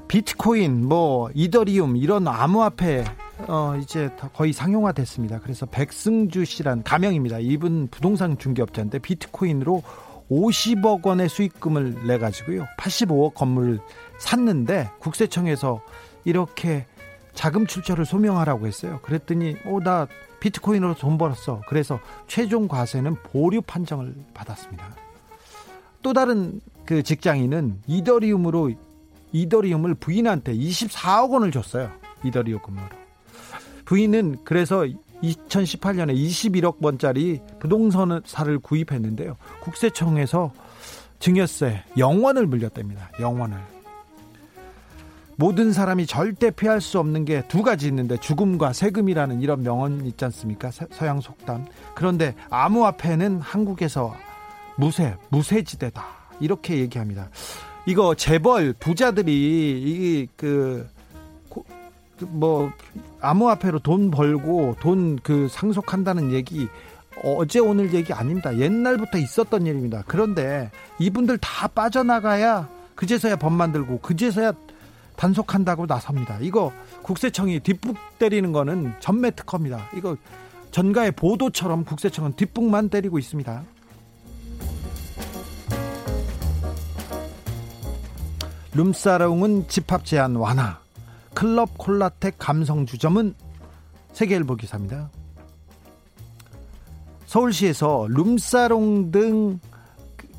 [0.09, 3.05] 비트코인 뭐 이더리움 이런 암호화폐
[3.47, 5.39] 어, 이제 거의 상용화됐습니다.
[5.45, 7.39] 그래서 백승주 씨란 가명입니다.
[7.39, 9.85] 이분 부동산 중개업자인데 비트코인으로
[10.31, 12.67] 50억 원의 수익금을 내 가지고요.
[12.79, 13.81] 85억 건물을
[14.19, 15.83] 샀는데 국세청에서
[16.25, 16.87] 이렇게
[17.35, 18.99] 자금 출처를 소명하라고 했어요.
[19.03, 20.09] 그랬더니 오나
[20.41, 21.63] 비트코인으로 돈 벌었어.
[21.69, 24.95] 그래서 최종 과세는 보류 판정을 받았습니다.
[26.03, 28.73] 또 다른 그 직장인은 이더리움으로
[29.33, 31.91] 이더리움을 부인한테 24억 원을 줬어요.
[32.25, 32.89] 이더리움으로.
[33.85, 34.87] 부인은 그래서
[35.23, 39.37] 2018년에 21억 원짜리 부동산사를 구입했는데요.
[39.61, 40.53] 국세청에서
[41.19, 43.11] 증여세 영원을 물렸답니다.
[43.21, 43.59] 영원을.
[45.39, 50.25] 모든 사람이 절대 피할 수 없는 게 두 가지 있는데 죽음과 세금이라는 이런 명언 있지
[50.25, 50.71] 않습니까?
[50.71, 51.67] 서양 속담.
[51.95, 54.15] 그런데 암호화폐는 한국에서
[54.77, 56.05] 무쇠, 무쇠지대다.
[56.41, 57.29] 이렇게 얘기합니다.
[57.87, 60.89] 이거 재벌 부자들이 이그
[62.21, 62.73] 뭐
[63.21, 66.69] 암호화폐로 돈 벌고 돈 그 상속한다는 얘기
[67.25, 68.57] 어제 오늘 얘기 아닙니다.
[68.57, 70.03] 옛날부터 있었던 일입니다.
[70.07, 74.53] 그런데 이분들 다 빠져나가야 그제서야 법 만들고 그제서야
[75.17, 76.39] 단속한다고 나섭니다.
[76.41, 79.89] 이거 국세청이 뒷북 때리는 거는 전매 특허입니다.
[79.97, 80.17] 이거
[80.71, 83.63] 전가의 보도처럼 국세청은 뒷북만 때리고 있습니다.
[88.75, 90.86] 룸사롱은 집합 제한 완화.
[91.37, 93.35] 클럽 콜라텍 감성주점은
[94.15, 95.11] 세계일보 기사입니다.
[97.27, 99.61] 서울시에서 룸사롱 등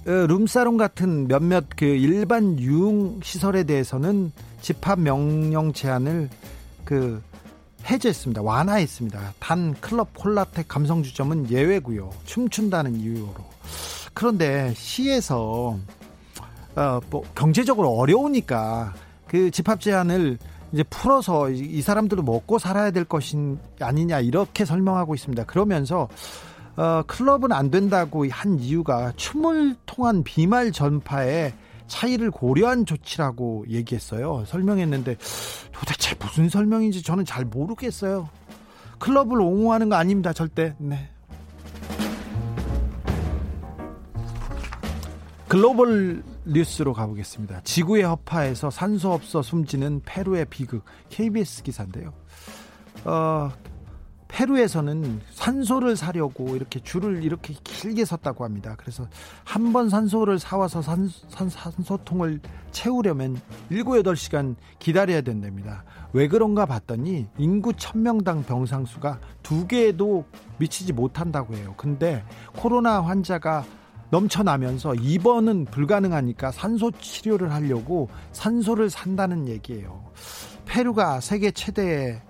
[0.08, 4.32] 어, 룸사롱 같은 몇몇 그 일반 유흥 시설에 대해서는
[4.62, 6.30] 집합 명령 제한을
[6.84, 7.22] 그
[7.86, 8.42] 해제했습니다.
[8.42, 9.34] 완화했습니다.
[9.38, 12.10] 단 클럽 콜라텍 감성주점은 예외고요.
[12.26, 13.36] 춤춘다는 이유로.
[14.16, 15.78] 그런데 시에서
[16.76, 18.96] 어, 뭐 경제적으로 어려우니까
[19.28, 20.40] 그 집합 제한을
[20.78, 23.36] 이제 풀어서 이 사람들도 먹고 살아야 될 것이
[23.80, 25.46] 아니냐 이렇게 설명하고 있습니다.
[25.46, 26.08] 그러면서
[26.76, 31.56] 어, 클럽은 안 된다고 한 이유가 춤을 통한 비말 전파에
[31.88, 34.44] 차이를 고려한 조치라고 얘기했어요.
[34.46, 35.18] 설명했는데
[35.72, 38.30] 도대체 무슨 설명인지 저는 잘 모르겠어요.
[39.00, 40.32] 클럽을 옹호하는 거 아닙니다.
[40.32, 40.76] 절대.
[40.78, 41.10] 네.
[45.48, 47.62] 글로벌 뉴스로 가보겠습니다.
[47.64, 52.14] 지구의 허파에서 산소 없어 숨지는 페루의 비극 KBS 기사인데요.
[53.06, 53.52] 어,
[54.30, 58.76] 페루에서는 산소를 사려고 이렇게 줄을 이렇게 길게 섰다고 합니다.
[58.78, 59.08] 그래서
[59.46, 62.42] 한 번 산소를 사와서 산, 산, 산소통을
[62.72, 63.40] 채우려면
[63.70, 65.86] 7, 8시간 기다려야 된답니다.
[66.14, 70.26] 왜 그런가 봤더니 인구 1000명당 병상수가 두 개도
[70.58, 71.74] 미치지 못한다고 해요.
[71.78, 72.24] 근데
[72.56, 73.64] 코로나 환자가
[74.10, 80.04] 넘쳐나면서 입원은 불가능하니까 산소 치료를 하려고 산소를 산다는 얘기예요.
[80.66, 82.22] 페루가 세계 최대의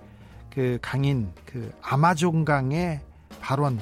[0.50, 3.00] 그 강인 그 아마존강의
[3.40, 3.78] 발원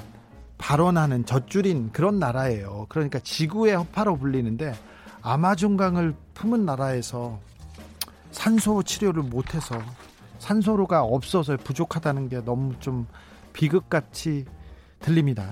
[0.59, 2.87] 발원하는 젖줄인 그런 나라예요.
[2.89, 4.75] 그러니까 지구의 허파로 불리는데
[5.23, 7.39] 아마존강을 품은 나라에서
[8.31, 9.81] 산소 치료를 못해서
[10.39, 13.07] 산소로가 없어서 부족하다는 게 너무 좀
[13.53, 14.45] 비극같이
[15.01, 15.51] 들립니다.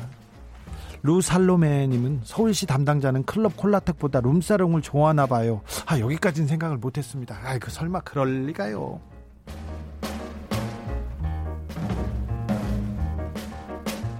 [1.04, 5.60] 루살로메님은 서울시 담당자는 클럽 콜라텍보다 룸사롱을 좋아하나 봐요.
[5.84, 7.38] 아 여기까지는 생각을 못했습니다.
[7.44, 9.00] 아그 설마 그럴 리가요.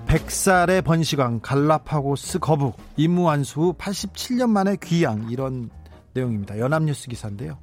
[0.07, 5.71] 백살의 번시광 갈라파고스 거북 임무완수 후 87년 만에 귀양 이런
[6.13, 6.59] 내용입니다.
[6.59, 7.59] 연합뉴스 기사인데요.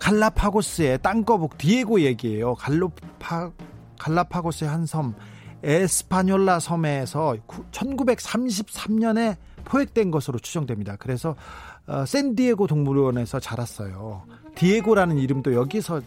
[0.00, 2.54] 갈라파고스의 땅거북 디에고 얘기예요.
[2.54, 3.50] 갈로파
[3.98, 5.14] 갈라파고스의 한 섬
[5.62, 7.36] 에스파뇰라 섬에서
[7.70, 10.96] 1933년에 포획된 것으로 추정됩니다.
[10.96, 11.36] 그래서
[11.86, 14.24] 어, 샌디에고 동물원에서 자랐어요.
[14.54, 16.00] 디에고라는 이름도 여기서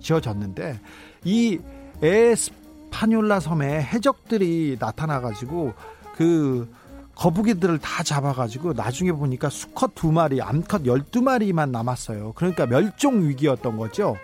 [0.00, 0.80] 지어졌는데
[1.24, 1.58] 이
[2.02, 5.74] 에스파뇰라 섬에 해적들이 나타나가지고
[6.14, 6.68] 그
[7.14, 12.32] 거북이들을 다 잡아가지고 나중에 보니까 수컷 두 마리, 암컷 열두 마리만 남았어요.
[12.34, 14.16] 그러니까 멸종 위기였던 거죠.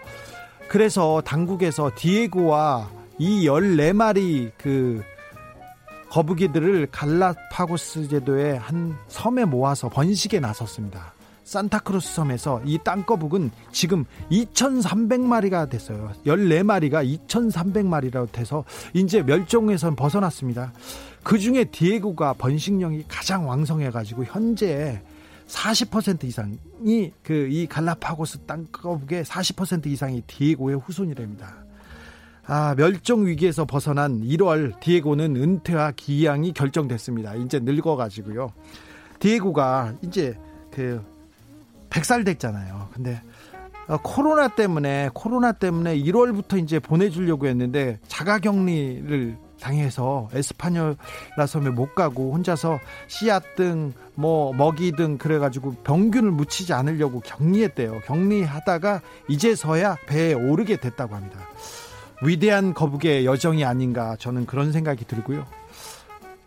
[0.69, 2.91] 그래서 당국에서 디에고와
[3.23, 5.01] 이 14마리 그
[6.11, 11.15] 거북이들을 갈라파고스 제도의 한 섬에 모아서 번식에 나섰습니다.
[11.45, 16.11] 산타크루스 섬에서 이 땅거북은 지금 2,300마리가 됐어요.
[16.27, 20.73] 14마리가 2,300마리라고 돼서 이제 멸종에선 벗어났습니다.
[21.23, 25.01] 그 중에 디에고가 번식력이 가장 왕성해가지고 현재
[25.47, 31.63] 40% 이상이 그 이 갈라파고스 땅거북의 40% 이상이 디에고의 후손이랍니다.
[32.47, 37.35] 아, 멸종 위기에서 벗어난 1월 디에고는 은퇴와 기양이 결정됐습니다.
[37.37, 38.53] 이제 늙어가지고요.
[39.19, 40.37] 디에고가 이제
[40.71, 41.03] 그
[41.91, 42.89] 100살 됐잖아요.
[42.93, 43.21] 근데
[43.87, 52.33] 어, 코로나 때문에 코로나 때문에 1월부터 이제 보내주려고 했는데 자가격리를 당해서 에스파뇰라 섬에 못 가고
[52.33, 58.01] 혼자서 씨앗 등 뭐 먹이 등 그래가지고 병균을 묻히지 않으려고 격리했대요.
[58.01, 61.39] 격리하다가 이제서야 배에 오르게 됐다고 합니다.
[62.23, 65.45] 위대한 거북의 여정이 아닌가 저는 그런 생각이 들고요.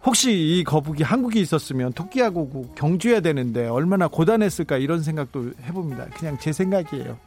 [0.05, 6.05] 혹시 이 거북이 한국에 있었으면 토끼하고 경주해야 되는데 얼마나 고단했을까 이런 생각도 해봅니다.
[6.17, 7.17] 그냥 제 생각이에요.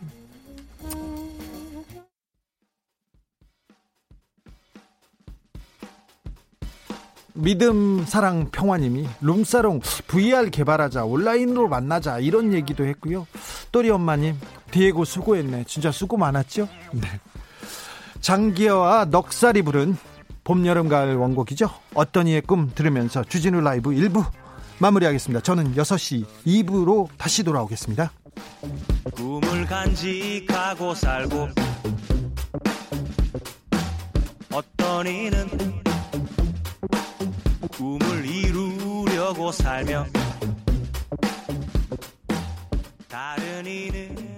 [7.34, 13.28] 믿음 사랑 평화님이 룸사롱 VR 개발하자 온라인으로 만나자 이런 얘기도 했고요.
[13.70, 14.36] 또리 엄마님
[14.70, 15.64] 디에고 수고했네.
[15.68, 16.68] 진짜 수고 많았죠?
[16.92, 17.08] 네.
[18.20, 19.96] 장기여와 넉살이 부른
[20.44, 21.68] 봄, 여름, 가을 원곡이죠.
[21.94, 24.24] 어떤 이의 꿈 들으면서 주진우 라이브 1부
[24.78, 25.42] 마무리하겠습니다.
[25.42, 28.12] 저는 6시 2부로 다시 돌아오겠습니다.
[29.12, 31.48] 꿈을 간직하고 살고
[34.52, 35.48] 어떤 이는
[37.72, 40.06] 꿈을 이루려고 살며
[43.08, 44.37] 다른 이는